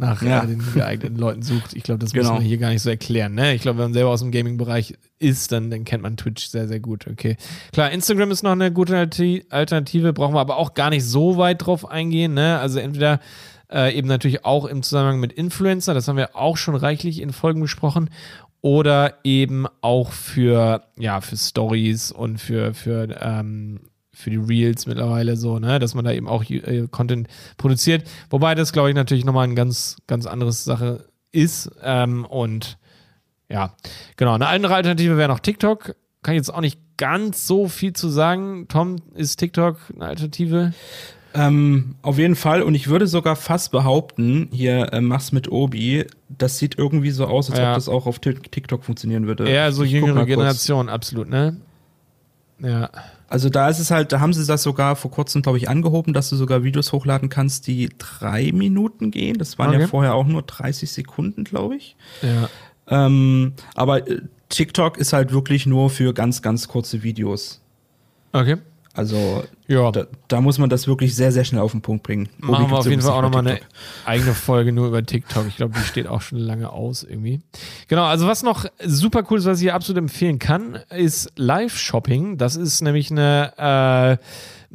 [0.00, 0.42] nach, nach Ja.
[0.42, 1.74] äh, den geeigneten Leuten sucht.
[1.74, 2.34] Ich glaube, das muss Genau.
[2.34, 3.34] man hier gar nicht so erklären.
[3.34, 3.54] Ne?
[3.54, 6.66] Ich glaube, wenn man selber aus dem Gaming-Bereich ist, dann, dann kennt man Twitch sehr,
[6.66, 7.06] sehr gut.
[7.06, 7.36] Okay.
[7.72, 11.36] Klar, Instagram ist noch eine gute Alternati- Alternative, brauchen wir aber auch gar nicht so
[11.36, 12.34] weit drauf eingehen.
[12.34, 12.58] Ne?
[12.58, 13.20] Also entweder
[13.72, 17.32] äh, eben natürlich auch im Zusammenhang mit Influencer, das haben wir auch schon reichlich in
[17.32, 18.10] Folgen besprochen,
[18.62, 23.80] oder eben auch für, ja, für Stories und für, für, ähm,
[24.12, 28.04] für die Reels mittlerweile so, ne, dass man da eben auch äh, Content produziert.
[28.28, 31.70] Wobei das, glaube ich, natürlich nochmal ein ganz, ganz anderes Sache ist.
[31.82, 32.76] Ähm, und
[33.48, 33.74] ja,
[34.16, 34.34] genau.
[34.34, 35.94] Eine andere Alternative wäre noch TikTok.
[36.22, 38.66] Kann ich jetzt auch nicht ganz so viel zu sagen.
[38.68, 40.72] Tom, ist TikTok eine Alternative?
[41.32, 42.62] Ähm, auf jeden Fall.
[42.62, 47.26] Und ich würde sogar fast behaupten, hier äh, mach's mit Obi, das sieht irgendwie so
[47.26, 47.70] aus, als Ja.
[47.70, 49.48] ob das auch auf Tik- TikTok funktionieren würde.
[49.48, 50.26] Eher so Ich jüngere.
[50.26, 51.56] Generation, absolut, ne?
[52.58, 52.90] Ja.
[53.30, 56.12] Also da ist es halt, da haben sie das sogar vor kurzem, glaube ich, angehoben,
[56.12, 59.38] dass du sogar Videos hochladen kannst, die drei Minuten gehen.
[59.38, 59.80] Das waren Okay.
[59.82, 61.96] ja vorher auch nur 30 Sekunden, glaube ich.
[62.22, 62.48] Ja.
[62.88, 67.62] Ähm, aber äh, TikTok ist halt wirklich nur für ganz, ganz kurze Videos.
[68.32, 68.56] Okay.
[68.92, 69.92] Also Ja.
[69.92, 72.28] da, da muss man das wirklich sehr, sehr schnell auf den Punkt bringen.
[72.42, 73.60] Obi Machen wir auf jeden Fall auch nochmal eine
[74.04, 75.46] eigene Folge nur über TikTok.
[75.46, 77.40] Ich glaube, die steht auch schon lange aus irgendwie.
[77.88, 82.36] Genau, also was noch super cool ist, was ich hier absolut empfehlen kann, ist Live-Shopping.
[82.36, 84.24] Das ist nämlich eine äh,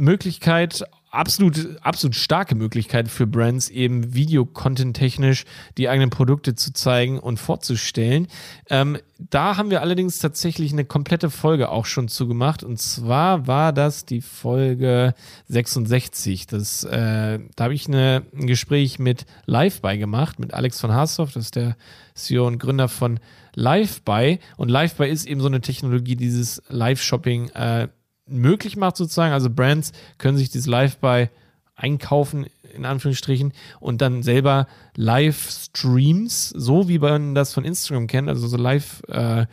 [0.02, 0.84] Möglichkeit,
[1.16, 5.46] absolut, absolut starke Möglichkeit für Brands, eben Videocontent-technisch
[5.78, 8.28] die eigenen Produkte zu zeigen und vorzustellen.
[8.70, 12.64] Ähm, da haben wir allerdings tatsächlich eine komplette Folge auch schon zugemacht.
[12.64, 15.14] Und zwar war das die Folge
[15.48, 16.48] 66.
[16.48, 21.34] Das, äh, da habe ich eine, ein Gespräch mit LiveBuy gemacht, mit Alex von Haasdorf,
[21.34, 21.78] das ist der
[22.14, 23.20] CEO und Gründer von
[23.56, 24.40] LiveBuy.
[24.58, 27.88] Und LiveBuy ist eben so eine Technologie, die dieses Live-Shopping äh,
[28.28, 29.34] möglich macht sozusagen.
[29.34, 31.30] Also Brands können sich dieses Live-Buy
[31.76, 38.48] einkaufen, in Anführungsstrichen, und dann selber Live-Streams, so wie man das von Instagram kennt, also
[38.48, 39.46] so Live- äh,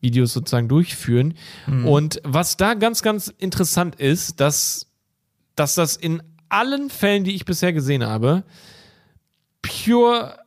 [0.00, 1.32] Videos sozusagen durchführen.
[1.86, 4.86] Und was da ganz, ganz interessant ist, dass,
[5.56, 8.44] dass das in allen Fällen, die ich bisher gesehen habe,
[9.62, 10.38] pure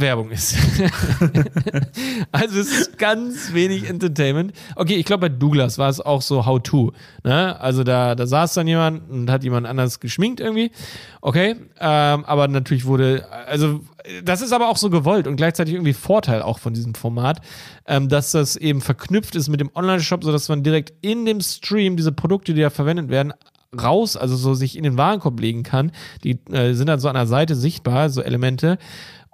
[0.00, 0.56] Werbung ist.
[2.32, 4.52] also es ist ganz wenig Entertainment.
[4.74, 6.92] Okay, ich glaube bei Douglas war es auch so How-To.
[7.22, 7.58] Ne?
[7.60, 10.72] Also da, da saß dann jemand und hat jemand anders geschminkt irgendwie.
[11.20, 13.80] Okay, ähm, aber natürlich wurde, also
[14.24, 17.40] das ist aber auch so gewollt und gleichzeitig irgendwie Vorteil auch von diesem Format,
[17.86, 21.96] ähm, dass das eben verknüpft ist mit dem Online-Shop, sodass man direkt in dem Stream
[21.96, 23.32] diese Produkte, die da verwendet werden,
[23.80, 25.92] raus, also so sich in den Warenkorb legen kann.
[26.22, 28.78] Die äh, sind dann so an der Seite sichtbar, so Elemente,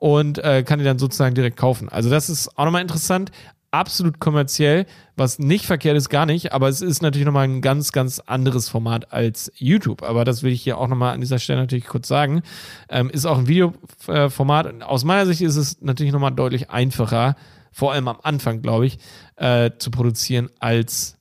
[0.00, 1.88] und äh, kann die dann sozusagen direkt kaufen.
[1.88, 3.30] Also das ist auch nochmal interessant.
[3.70, 7.92] Absolut kommerziell, was nicht verkehrt ist, gar nicht, aber es ist natürlich nochmal ein ganz,
[7.92, 10.02] ganz anderes Format als YouTube.
[10.02, 12.42] Aber das will ich hier auch nochmal an dieser Stelle natürlich kurz sagen.
[12.88, 14.66] Ähm, ist auch ein Videoformat.
[14.66, 17.36] Und Aus meiner Sicht ist es natürlich nochmal deutlich einfacher,
[17.70, 18.98] vor allem am Anfang, glaube ich,
[19.36, 21.18] äh, zu produzieren als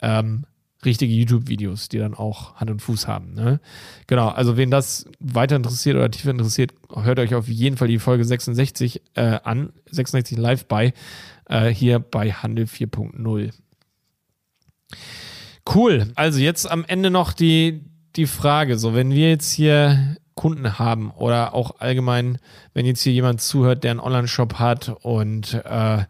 [0.00, 0.46] ähm,
[0.84, 3.34] richtige YouTube-Videos, die dann auch Hand und Fuß haben.
[3.34, 3.60] Ne?
[4.06, 7.98] Genau, also wen das weiter interessiert oder tiefer interessiert, hört euch auf jeden Fall die
[7.98, 10.92] Folge 66 äh, an, 66 live bei,
[11.46, 13.50] äh, hier bei Handel 4.0.
[15.72, 17.84] Cool, also jetzt am Ende noch die,
[18.16, 22.38] die Frage, so wenn wir jetzt hier Kunden haben oder auch allgemein,
[22.72, 26.04] wenn jetzt hier jemand zuhört, der einen Online-Shop hat und äh,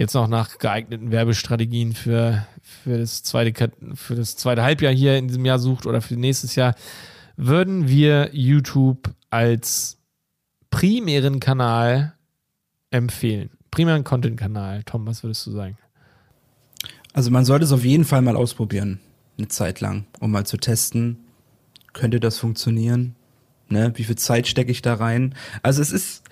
[0.00, 5.28] jetzt noch nach geeigneten Werbestrategien für, für, das zweite, für das zweite Halbjahr hier in
[5.28, 6.74] diesem Jahr sucht oder für nächstes Jahr,
[7.36, 9.98] würden wir YouTube als
[10.70, 12.14] primären Kanal
[12.90, 13.50] empfehlen.
[13.70, 14.84] Primären Content-Kanal.
[14.84, 15.76] Tom, was würdest du sagen?
[17.12, 19.00] Also man sollte es auf jeden Fall mal ausprobieren,
[19.36, 21.18] eine Zeit lang, um mal zu testen,
[21.92, 23.16] könnte das funktionieren?
[23.68, 23.92] Ne?
[23.96, 25.34] Wie viel Zeit stecke ich da rein?
[25.62, 26.22] Also es ist,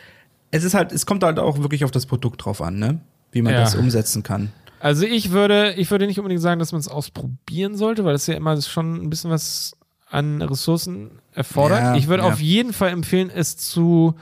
[0.53, 3.03] es ist halt, es kommt halt auch wirklich auf das Produkt drauf an, ne?
[3.33, 3.61] Wie man Ja.
[3.61, 4.53] das umsetzen kann.
[4.81, 8.27] Also ich würde, ich würde nicht unbedingt sagen, dass man es ausprobieren sollte, weil das
[8.27, 9.77] ja immer schon ein bisschen was
[10.09, 11.81] an Ressourcen erfordert.
[11.81, 12.29] Ja, ich würde ja.
[12.33, 14.15] auf jeden Fall empfehlen, es zu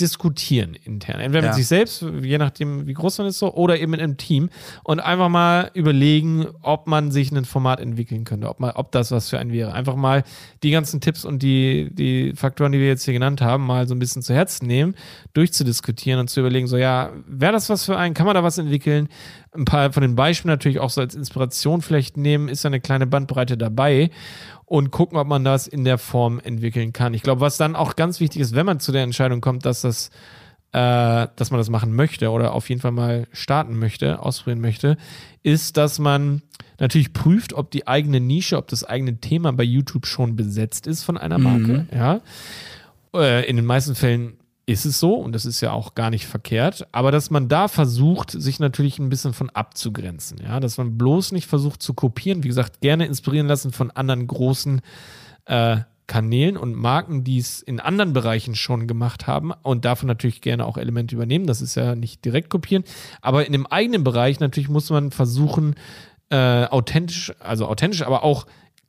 [0.00, 1.20] diskutieren intern.
[1.20, 1.50] Entweder Ja.
[1.50, 4.50] mit sich selbst, je nachdem, wie groß man ist, so, oder eben in einem Team
[4.84, 9.10] und einfach mal überlegen, ob man sich ein Format entwickeln könnte, ob, man, ob das
[9.10, 9.72] was für einen wäre.
[9.72, 10.22] Einfach mal
[10.62, 13.94] die ganzen Tipps und die, die Faktoren, die wir jetzt hier genannt haben, mal so
[13.94, 14.94] ein bisschen zu Herzen nehmen,
[15.32, 18.12] durchzudiskutieren und zu überlegen, so, ja, wäre das was für einen?
[18.14, 19.08] Kann man da was entwickeln?
[19.54, 22.80] Ein paar von den Beispielen natürlich auch so als Inspiration vielleicht nehmen, ist ja eine
[22.80, 24.10] kleine Bandbreite dabei
[24.66, 27.14] und gucken, ob man das in der Form entwickeln kann.
[27.14, 29.82] Ich glaube, was dann auch ganz wichtig ist, wenn man zu der Entscheidung kommt, dass
[29.82, 30.10] das,
[30.72, 34.96] äh, dass man das machen möchte oder auf jeden Fall mal starten möchte, ausprobieren möchte,
[35.44, 36.42] ist, dass man
[36.80, 41.04] natürlich prüft, ob die eigene Nische, ob das eigene Thema bei YouTube schon besetzt ist
[41.04, 41.86] von einer Marke.
[41.94, 42.20] Ja.
[43.14, 44.36] Äh, in den meisten Fällen
[44.66, 47.68] ist es so und das ist ja auch gar nicht verkehrt, aber dass man da
[47.68, 52.42] versucht, sich natürlich ein bisschen von abzugrenzen, ja, dass man bloß nicht versucht zu kopieren,
[52.42, 54.80] wie gesagt, gerne inspirieren lassen von anderen großen
[55.44, 60.40] äh, Kanälen und Marken, die es in anderen Bereichen schon gemacht haben und davon natürlich
[60.40, 62.82] gerne auch Elemente übernehmen, das ist ja nicht direkt kopieren,
[63.22, 65.76] aber in dem eigenen Bereich natürlich muss man versuchen,
[66.30, 68.46] äh, authentisch, also authentisch, aber auch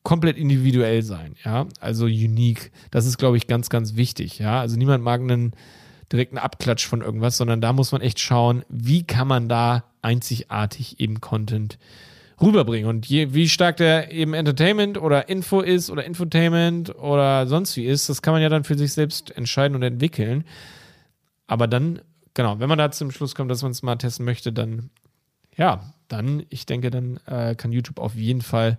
[0.08, 2.72] komplett individuell sein, ja, also unique.
[2.92, 4.62] Das ist, glaube ich, ganz, ganz wichtig, ja.
[4.62, 5.52] Also niemand mag einen
[6.14, 11.02] direkten Abklatsch von irgendwas, sondern da muss man echt schauen, wie kann man da einzigartig
[11.02, 11.78] eben Content
[12.42, 12.90] rüberbringen.
[12.90, 17.86] Und je, wie stark der eben Entertainment oder Info ist oder Infotainment oder sonst wie
[17.86, 20.46] ist, das kann man ja dann für sich selbst entscheiden und entwickeln.
[21.48, 22.00] Aber dann,
[22.34, 24.90] genau, wenn man da zum Schluss kommt, dass man es mal testen möchte, dann,
[25.58, 28.78] ja, dann, ich denke, dann äh, kann YouTube auf jeden Fall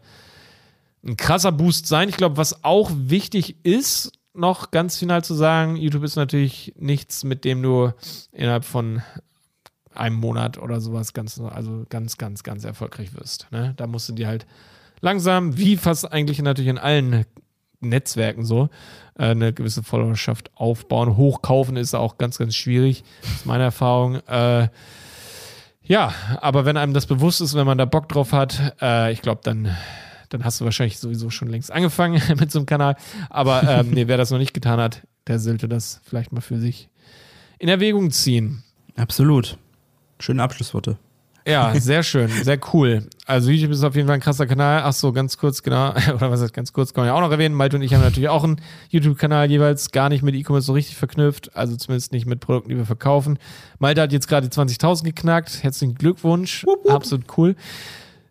[1.05, 2.09] ein krasser Boost sein.
[2.09, 7.25] Ich glaube, was auch wichtig ist, noch ganz final zu sagen, YouTube ist natürlich nichts,
[7.25, 7.93] mit dem du
[8.33, 9.03] innerhalb von
[9.95, 13.49] einem Monat oder sowas ganz, also ganz, ganz, ganz erfolgreich wirst.
[13.51, 13.75] Ne?
[13.77, 14.47] Da musst du dir halt
[15.01, 17.25] langsam, wie fast eigentlich natürlich in allen
[17.81, 18.69] Netzwerken so,
[19.19, 21.17] äh, eine gewisse Followerschaft aufbauen.
[21.17, 24.17] Hochkaufen ist auch ganz, ganz schwierig, ist meine Erfahrung.
[24.27, 24.69] Äh,
[25.83, 29.23] ja, aber wenn einem das bewusst ist, wenn man da Bock drauf hat, äh, ich
[29.23, 29.77] glaube, dann,
[30.29, 32.97] dann hast du wahrscheinlich sowieso schon längst angefangen mit so einem Kanal.
[33.31, 36.59] Aber ähm, nee, wer das noch nicht getan hat, der sollte das vielleicht mal für
[36.59, 36.89] sich
[37.59, 38.63] in Erwägung ziehen.
[38.97, 39.59] Absolut.
[40.21, 40.99] Schöne Abschlussworte.
[41.49, 43.07] Ja, sehr schön, sehr cool.
[43.25, 44.83] Also YouTube ist auf jeden Fall ein krasser Kanal.
[44.85, 47.31] Ach so, ganz kurz, genau, oder was heißt ganz kurz, kann man ja auch noch
[47.31, 47.55] erwähnen.
[47.55, 48.61] Malte und ich haben natürlich auch einen
[48.91, 52.77] YouTube-Kanal jeweils gar nicht mit E-Commerce so richtig verknüpft, also zumindest nicht mit Produkten, die
[52.77, 53.39] wir verkaufen.
[53.79, 55.63] Malte hat jetzt gerade die 20.000 geknackt.
[55.63, 57.57] Herzlichen Glückwunsch, absolut cool.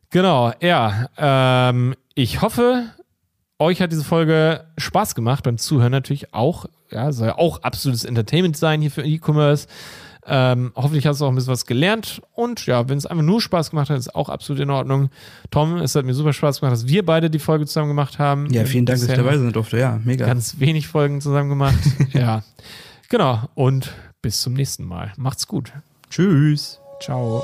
[0.09, 2.85] Genau, ja, ähm, ich hoffe,
[3.59, 6.65] euch hat diese Folge Spaß gemacht beim Zuhören natürlich auch.
[6.91, 9.67] Ja, soll ja auch absolutes Entertainment sein hier für E-Commerce.
[10.29, 12.21] Ähm, hoffentlich hast du auch ein bisschen was gelernt.
[12.33, 15.09] Und ja, wenn es einfach nur Spaß gemacht hat, ist auch absolut in Ordnung.
[15.51, 18.51] Tom, es hat mir super Spaß gemacht, dass wir beide die Folge zusammen gemacht haben.
[18.51, 19.77] Ja, vielen Dank, dass ich dabei sein durfte.
[19.79, 20.25] Ja, mega.
[20.25, 21.79] Ganz wenig Folgen zusammen gemacht.
[22.13, 22.43] ja,
[23.09, 23.41] genau.
[23.55, 25.13] Und bis zum nächsten Mal.
[25.17, 25.71] Macht's gut.
[26.09, 26.79] Tschüss.
[26.99, 27.43] Ciao.